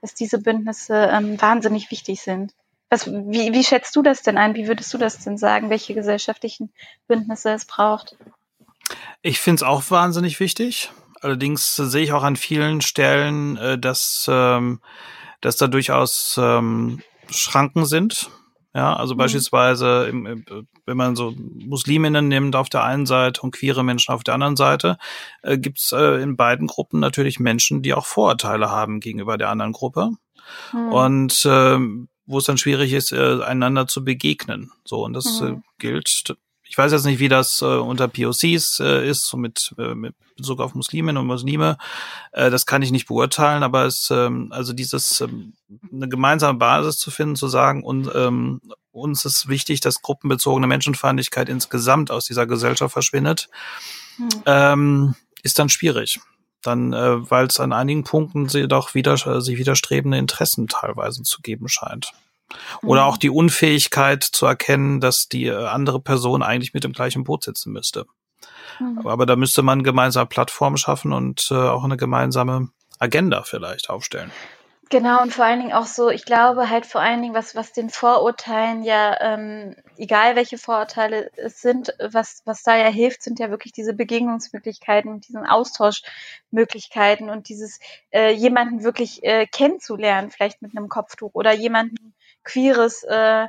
[0.00, 2.52] dass diese Bündnisse ähm, wahnsinnig wichtig sind.
[2.90, 4.54] Was, wie, wie schätzt du das denn ein?
[4.54, 6.72] Wie würdest du das denn sagen, welche gesellschaftlichen
[7.06, 8.16] Bündnisse es braucht?
[9.20, 10.90] Ich finde es auch wahnsinnig wichtig.
[11.20, 14.80] Allerdings sehe ich auch an vielen Stellen, äh, dass, ähm,
[15.40, 18.30] dass da durchaus ähm, Schranken sind.
[18.74, 19.18] Ja, also mhm.
[19.18, 20.44] beispielsweise, im,
[20.84, 24.56] wenn man so Musliminnen nimmt auf der einen Seite und queere Menschen auf der anderen
[24.56, 24.98] Seite,
[25.42, 29.48] äh, gibt es äh, in beiden Gruppen natürlich Menschen, die auch Vorurteile haben gegenüber der
[29.48, 30.10] anderen Gruppe.
[30.72, 30.92] mhm.
[30.92, 31.78] und äh,
[32.28, 34.70] wo es dann schwierig ist, äh, einander zu begegnen.
[34.84, 35.46] So, und das mhm.
[35.46, 36.36] äh, gilt
[36.68, 40.14] ich weiß jetzt nicht, wie das äh, unter POCs äh, ist, so mit, äh, mit
[40.36, 41.78] Bezug auf Musliminnen und Muslime.
[42.32, 45.54] Äh, das kann ich nicht beurteilen, aber es, ähm, also dieses, ähm,
[45.90, 48.60] eine gemeinsame Basis zu finden, zu sagen, und ähm,
[48.92, 53.48] uns ist wichtig, dass gruppenbezogene Menschenfeindlichkeit insgesamt aus dieser Gesellschaft verschwindet,
[54.16, 54.28] hm.
[54.44, 56.20] ähm, ist dann schwierig.
[56.62, 61.40] Dann, äh, weil es an einigen Punkten sie doch wieder, sich widerstrebende Interessen teilweise zu
[61.40, 62.12] geben scheint.
[62.82, 63.20] Oder auch mhm.
[63.20, 67.72] die Unfähigkeit zu erkennen, dass die äh, andere Person eigentlich mit dem gleichen Boot sitzen
[67.72, 68.06] müsste.
[68.80, 69.06] Mhm.
[69.06, 72.68] Aber da müsste man gemeinsame Plattformen schaffen und äh, auch eine gemeinsame
[72.98, 74.30] Agenda vielleicht aufstellen.
[74.90, 77.72] Genau, und vor allen Dingen auch so, ich glaube halt vor allen Dingen, was, was
[77.72, 83.38] den Vorurteilen ja, ähm, egal welche Vorurteile es sind, was, was da ja hilft, sind
[83.38, 87.80] ja wirklich diese Begegnungsmöglichkeiten, diesen Austauschmöglichkeiten und dieses
[88.12, 92.14] äh, jemanden wirklich äh, kennenzulernen, vielleicht mit einem Kopftuch oder jemanden
[92.48, 93.46] Queeres äh,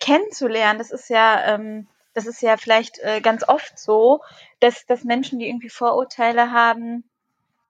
[0.00, 0.78] kennenzulernen.
[0.78, 4.20] Das ist ja, ähm, das ist ja vielleicht äh, ganz oft so,
[4.60, 7.04] dass, dass Menschen, die irgendwie Vorurteile haben,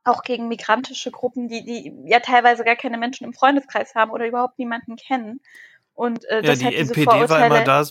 [0.05, 4.27] auch gegen migrantische Gruppen, die, die ja teilweise gar keine Menschen im Freundeskreis haben oder
[4.27, 5.41] überhaupt niemanden kennen.
[5.95, 7.85] Und äh, ja, die NPD war immer da.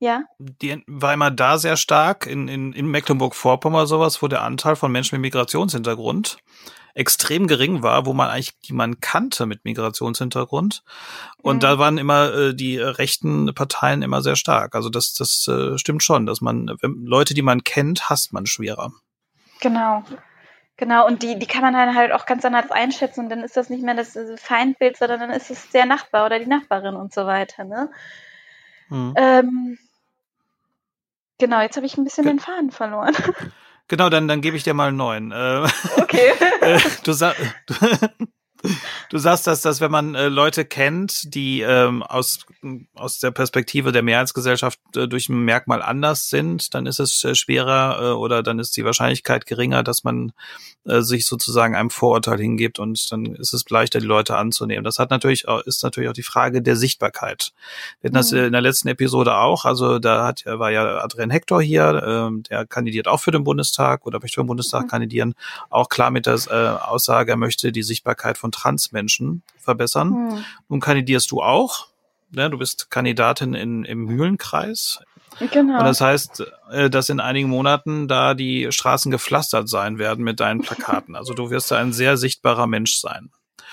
[0.00, 0.24] Ja.
[0.38, 4.92] Die war immer da sehr stark in, in, in Mecklenburg-Vorpommern sowas, wo der Anteil von
[4.92, 6.38] Menschen mit Migrationshintergrund
[6.94, 10.82] extrem gering war, wo man eigentlich die man kannte mit Migrationshintergrund.
[11.42, 11.60] Und mhm.
[11.60, 14.74] da waren immer äh, die rechten Parteien immer sehr stark.
[14.74, 18.92] Also das, das äh, stimmt schon, dass man Leute, die man kennt, hasst man schwerer.
[19.60, 20.04] Genau.
[20.76, 23.56] Genau, und die, die kann man dann halt auch ganz anders einschätzen und dann ist
[23.56, 27.12] das nicht mehr das Feindbild, sondern dann ist es der Nachbar oder die Nachbarin und
[27.12, 27.90] so weiter, ne?
[28.88, 29.14] Mhm.
[29.16, 29.78] Ähm,
[31.38, 33.14] genau, jetzt habe ich ein bisschen Ge den Faden verloren.
[33.88, 35.32] Genau, dann, dann gebe ich dir mal einen neuen.
[35.32, 35.66] Äh,
[35.96, 36.32] okay.
[36.64, 37.74] Äh, du, du,
[39.10, 42.46] du sagst, dass, dass wenn man äh, Leute kennt, die ähm, aus,
[42.94, 47.34] aus der Perspektive der Mehrheitsgesellschaft äh, durch ein Merkmal anders sind, dann ist es äh,
[47.34, 50.32] schwerer äh, oder dann ist die Wahrscheinlichkeit geringer, dass man
[50.86, 54.84] äh, sich sozusagen einem Vorurteil hingibt und dann ist es leichter, die Leute anzunehmen.
[54.84, 57.52] Das hat natürlich auch, ist natürlich auch die Frage der Sichtbarkeit.
[58.00, 58.18] Wir hatten mhm.
[58.18, 59.64] das in der letzten Episode auch.
[59.64, 64.06] Also da hat, war ja Adrian Hector hier, äh, der kandidiert auch für den Bundestag
[64.06, 64.88] oder möchte für den Bundestag mhm.
[64.88, 65.34] kandidieren.
[65.70, 70.08] Auch klar mit der äh, Aussage, er möchte die Sichtbarkeit von Transmenschen verbessern.
[70.08, 70.44] Mhm.
[70.68, 71.88] Nun kandidierst du auch.
[72.30, 72.50] Ne?
[72.50, 75.00] Du bist Kandidatin in, im Mühlenkreis
[75.38, 75.78] Genau.
[75.78, 80.40] Und das heißt, äh, dass in einigen Monaten da die Straßen gepflastert sein werden mit
[80.40, 81.16] deinen Plakaten.
[81.16, 83.30] Also du wirst da ein sehr sichtbarer Mensch sein.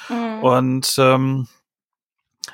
[0.09, 0.43] Mhm.
[0.43, 1.47] Und ähm,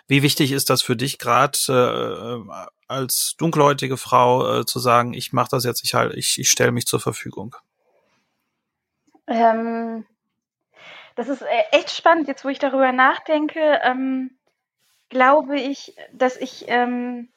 [0.08, 2.52] wie wichtig ist das für dich gerade äh,
[2.88, 6.72] als dunkelhäutige Frau äh, zu sagen, ich mache das jetzt, ich halt, ich, ich stelle
[6.72, 7.56] mich zur Verfügung?
[9.28, 10.06] Ähm,
[11.18, 14.38] das ist äh, echt spannend, jetzt wo ich darüber nachdenke, ähm,
[15.10, 17.30] glaube ich, dass ich ähm,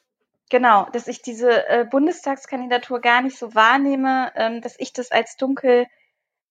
[0.51, 5.37] Genau, dass ich diese äh, Bundestagskandidatur gar nicht so wahrnehme, ähm, dass ich das als
[5.37, 5.87] dunkel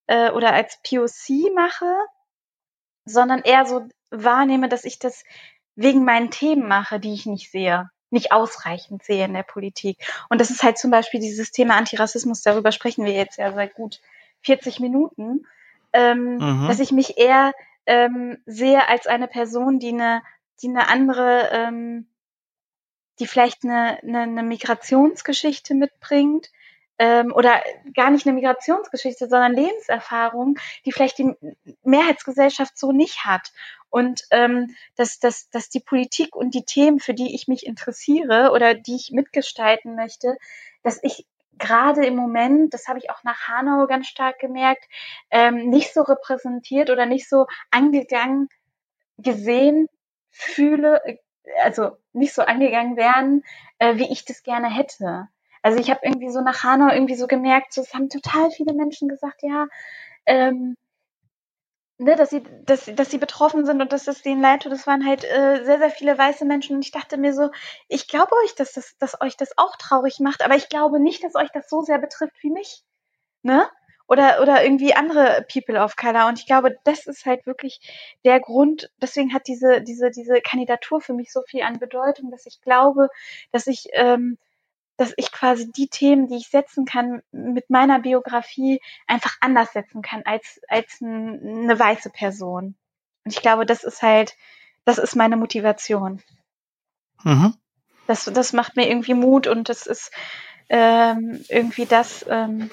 [0.07, 1.85] äh, oder als POC mache,
[3.05, 5.22] sondern eher so wahrnehme, dass ich das
[5.74, 9.99] wegen meinen Themen mache, die ich nicht sehe, nicht ausreichend sehe in der Politik.
[10.31, 13.74] Und das ist halt zum Beispiel dieses Thema Antirassismus, darüber sprechen wir jetzt ja seit
[13.74, 14.01] gut
[14.45, 15.47] 40 Minuten,
[15.93, 16.68] ähm, mhm.
[16.68, 17.53] dass ich mich eher
[17.86, 20.22] ähm, sehe als eine Person, die eine,
[20.62, 22.07] die eine andere ähm,
[23.20, 26.51] die vielleicht eine, eine, eine Migrationsgeschichte mitbringt
[26.99, 27.62] ähm, oder
[27.95, 31.34] gar nicht eine Migrationsgeschichte, sondern Lebenserfahrung, die vielleicht die
[31.82, 33.53] Mehrheitsgesellschaft so nicht hat.
[33.91, 38.51] Und ähm, dass, dass, dass die Politik und die Themen, für die ich mich interessiere
[38.53, 40.36] oder die ich mitgestalten möchte,
[40.82, 41.26] dass ich
[41.61, 44.85] gerade im Moment, das habe ich auch nach Hanau ganz stark gemerkt,
[45.31, 48.49] ähm, nicht so repräsentiert oder nicht so angegangen,
[49.19, 49.89] gesehen
[50.31, 51.01] fühle,
[51.63, 53.45] also nicht so angegangen werden,
[53.79, 55.29] äh, wie ich das gerne hätte.
[55.63, 58.73] Also ich habe irgendwie so nach Hanau irgendwie so gemerkt, so, es haben total viele
[58.73, 59.67] Menschen gesagt, ja,
[60.27, 60.77] ähm,
[62.01, 64.72] ne, dass sie, dass, dass sie betroffen sind und dass es denen leid tut.
[64.72, 67.51] Das waren halt äh, sehr, sehr viele weiße Menschen und ich dachte mir so,
[67.88, 71.22] ich glaube euch, dass, das, dass euch das auch traurig macht, aber ich glaube nicht,
[71.22, 72.82] dass euch das so sehr betrifft wie mich.
[73.42, 73.68] Ne?
[74.11, 76.26] oder, oder irgendwie andere People of Color.
[76.26, 77.80] Und ich glaube, das ist halt wirklich
[78.24, 82.44] der Grund, deswegen hat diese, diese, diese Kandidatur für mich so viel an Bedeutung, dass
[82.44, 83.09] ich glaube,
[83.53, 84.36] dass ich, ähm,
[85.01, 90.03] dass ich quasi die Themen, die ich setzen kann, mit meiner Biografie einfach anders setzen
[90.03, 92.74] kann als, als ein, eine weiße Person.
[93.24, 94.36] Und ich glaube, das ist halt,
[94.84, 96.22] das ist meine Motivation.
[97.22, 97.55] Mhm.
[98.09, 100.11] Das, das macht mir irgendwie Mut und das ist
[100.68, 102.70] ähm, irgendwie das, ähm,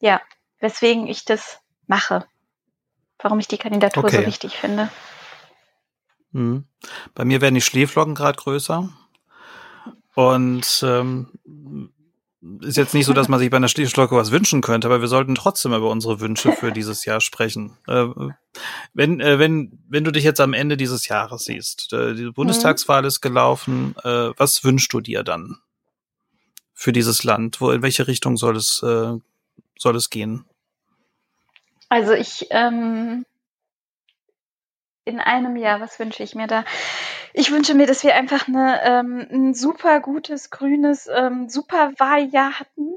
[0.00, 0.22] ja,
[0.60, 2.26] weswegen ich das mache.
[3.18, 4.20] Warum ich die Kandidatur okay.
[4.20, 4.88] so wichtig finde.
[6.32, 6.64] Hm.
[7.14, 8.88] Bei mir werden die Schneeflocken gerade größer.
[10.14, 11.28] Und ähm,
[12.60, 15.08] ist jetzt nicht so, dass man sich bei einer Schneeflocke was wünschen könnte, aber wir
[15.08, 17.76] sollten trotzdem über unsere Wünsche für dieses Jahr sprechen.
[17.86, 18.06] Äh,
[18.92, 23.04] wenn, äh, wenn, wenn du dich jetzt am Ende dieses Jahres siehst, äh, die Bundestagswahl
[23.04, 25.58] ist gelaufen, äh, was wünschst du dir dann
[26.74, 27.60] für dieses Land?
[27.60, 29.14] Wo, in welche Richtung soll es, äh,
[29.78, 30.44] soll es gehen?
[31.88, 33.24] Also ich ähm,
[35.04, 36.64] in einem Jahr, was wünsche ich mir da?
[37.32, 42.58] Ich wünsche mir, dass wir einfach eine, ähm, ein super gutes, grünes, ähm, super Wahljahr
[42.58, 42.94] hatten,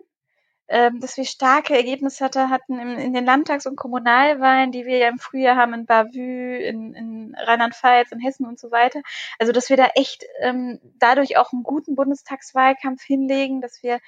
[0.70, 4.98] ähm, dass wir starke Ergebnisse hatte, hatten in, in den Landtags- und Kommunalwahlen, die wir
[4.98, 9.02] ja im Frühjahr haben in Bavü, in, in Rheinland-Pfalz, in Hessen und so weiter.
[9.40, 14.00] Also, dass wir da echt ähm, dadurch auch einen guten Bundestagswahlkampf hinlegen, dass wir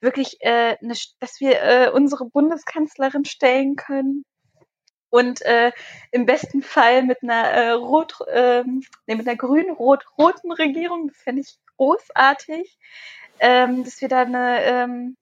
[0.00, 4.24] wirklich, äh, eine, dass wir äh, unsere Bundeskanzlerin stellen können
[5.10, 5.72] und äh,
[6.10, 11.42] im besten Fall mit einer äh, rot, äh, nee, mit einer grün-rot-roten Regierung, das fände
[11.42, 12.78] ich großartig,
[13.40, 15.16] ähm, dass wir da eine, ähm,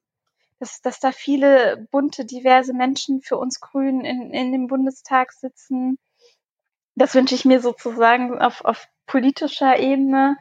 [0.59, 5.99] dass, dass da viele bunte, diverse Menschen für uns Grünen in, in dem Bundestag sitzen.
[6.95, 10.37] Das wünsche ich mir sozusagen auf, auf politischer Ebene.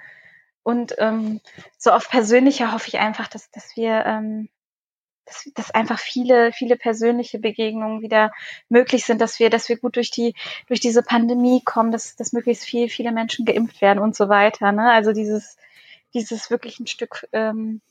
[0.63, 1.41] Und ähm,
[1.77, 4.49] so auf persönlicher hoffe ich einfach, dass, dass wir ähm,
[5.25, 8.31] dass, dass einfach viele, viele persönliche Begegnungen wieder
[8.69, 10.35] möglich sind, dass wir, dass wir gut durch die,
[10.67, 14.71] durch diese Pandemie kommen, dass, dass möglichst viel, viele Menschen geimpft werden und so weiter.
[14.71, 14.91] Ne?
[14.91, 15.57] Also dieses,
[16.13, 17.81] dieses wirklich ein Stück, ähm,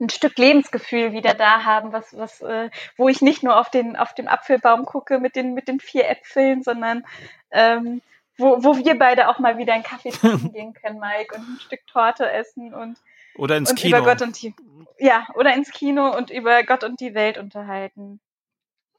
[0.00, 3.96] ein Stück Lebensgefühl wieder da haben, was, was, äh, wo ich nicht nur auf den,
[3.96, 7.06] auf den Apfelbaum gucke mit den, mit den vier Äpfeln, sondern
[7.50, 8.02] ähm,
[8.36, 11.60] wo, wo wir beide auch mal wieder einen Kaffee trinken gehen können, Mike, und ein
[11.60, 12.98] Stück Torte essen und
[13.38, 13.98] oder ins und Kino.
[13.98, 14.54] Über Gott und die,
[14.98, 18.20] ja, oder ins Kino und über Gott und die Welt unterhalten.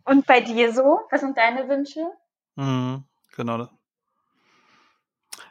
[0.03, 1.01] Und bei dir so?
[1.11, 2.05] Was sind deine Wünsche?
[2.55, 3.03] Mhm,
[3.35, 3.67] genau.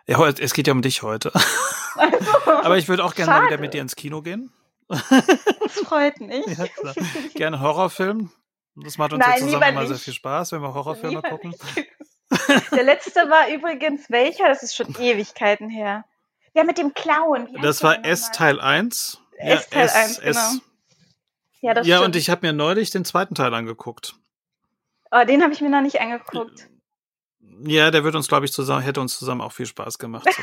[0.07, 1.33] Ja, es geht ja um dich heute.
[1.97, 4.53] Also, Aber ich würde auch gerne mal wieder mit dir ins Kino gehen.
[4.89, 5.03] Das
[5.85, 6.47] freut mich.
[6.47, 6.67] Ja.
[7.35, 8.31] Gerne Horrorfilm.
[8.77, 11.51] Das macht uns Nein, ja zusammen immer sehr viel Spaß, wenn wir Horrorfilme lieber gucken.
[11.51, 12.73] Nicht.
[12.73, 14.49] Der letzte war übrigens welcher?
[14.49, 16.05] Das ist schon Ewigkeiten her.
[16.57, 17.49] Ja, mit dem Clown.
[17.61, 19.21] das war S Teil 1.
[19.37, 20.41] S Teil ja, 1, genau.
[21.61, 24.15] Ja, das ja und ich habe mir neulich den zweiten Teil angeguckt.
[25.11, 26.71] Oh, den habe ich mir noch nicht angeguckt.
[27.67, 30.27] Ja, der wird uns, glaube ich, zusammen, hätte uns zusammen auch viel Spaß gemacht.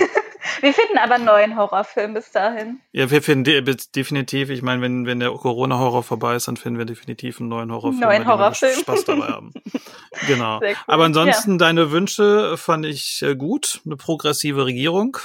[0.56, 0.62] So.
[0.62, 2.82] wir finden aber einen neuen Horrorfilm bis dahin.
[2.92, 6.78] Ja, wir finden de definitiv, ich meine, wenn, wenn der Corona-Horror vorbei ist, dann finden
[6.78, 8.78] wir definitiv einen neuen Horrorfilm, neuen Horrorfilm.
[8.78, 9.54] Spaß dabei haben.
[10.28, 10.60] genau.
[10.60, 10.76] Cool.
[10.86, 11.58] Aber ansonsten, ja.
[11.58, 13.82] deine Wünsche fand ich äh, gut.
[13.86, 15.18] Eine progressive Regierung.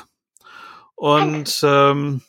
[0.98, 2.22] Und ähm,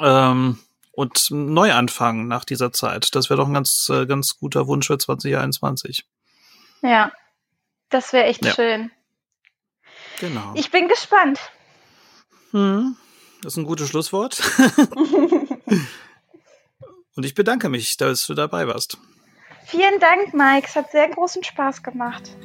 [0.00, 0.58] ähm,
[0.90, 3.14] und Neuanfang nach dieser Zeit.
[3.14, 6.06] Das wäre doch ein ganz, äh, ganz guter Wunsch für 2021.
[6.82, 7.12] Ja,
[7.90, 8.52] das wäre echt ja.
[8.52, 8.90] schön.
[10.18, 10.52] Genau.
[10.54, 11.38] Ich bin gespannt.
[12.50, 12.96] Hm,
[13.42, 14.42] das ist ein gutes Schlusswort.
[17.14, 18.98] und ich bedanke mich, dass du dabei warst.
[19.66, 20.66] Vielen Dank, Mike.
[20.66, 22.36] Es hat sehr großen Spaß gemacht.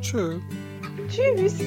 [0.00, 0.40] Tschö.
[1.08, 1.60] Tschüss.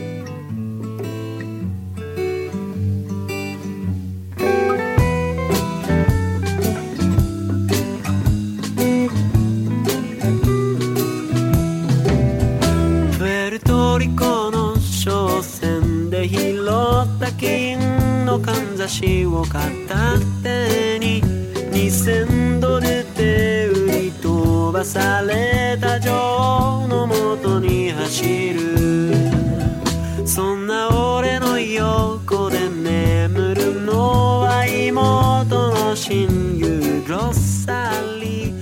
[14.04, 21.24] り子の商船で拾った金のかんざしを片手に。
[21.72, 29.16] 2000ドルで売り飛ばされた女王のもとに走る。
[30.26, 38.53] そんな俺の横で眠るのは妹の親友ロッサリー。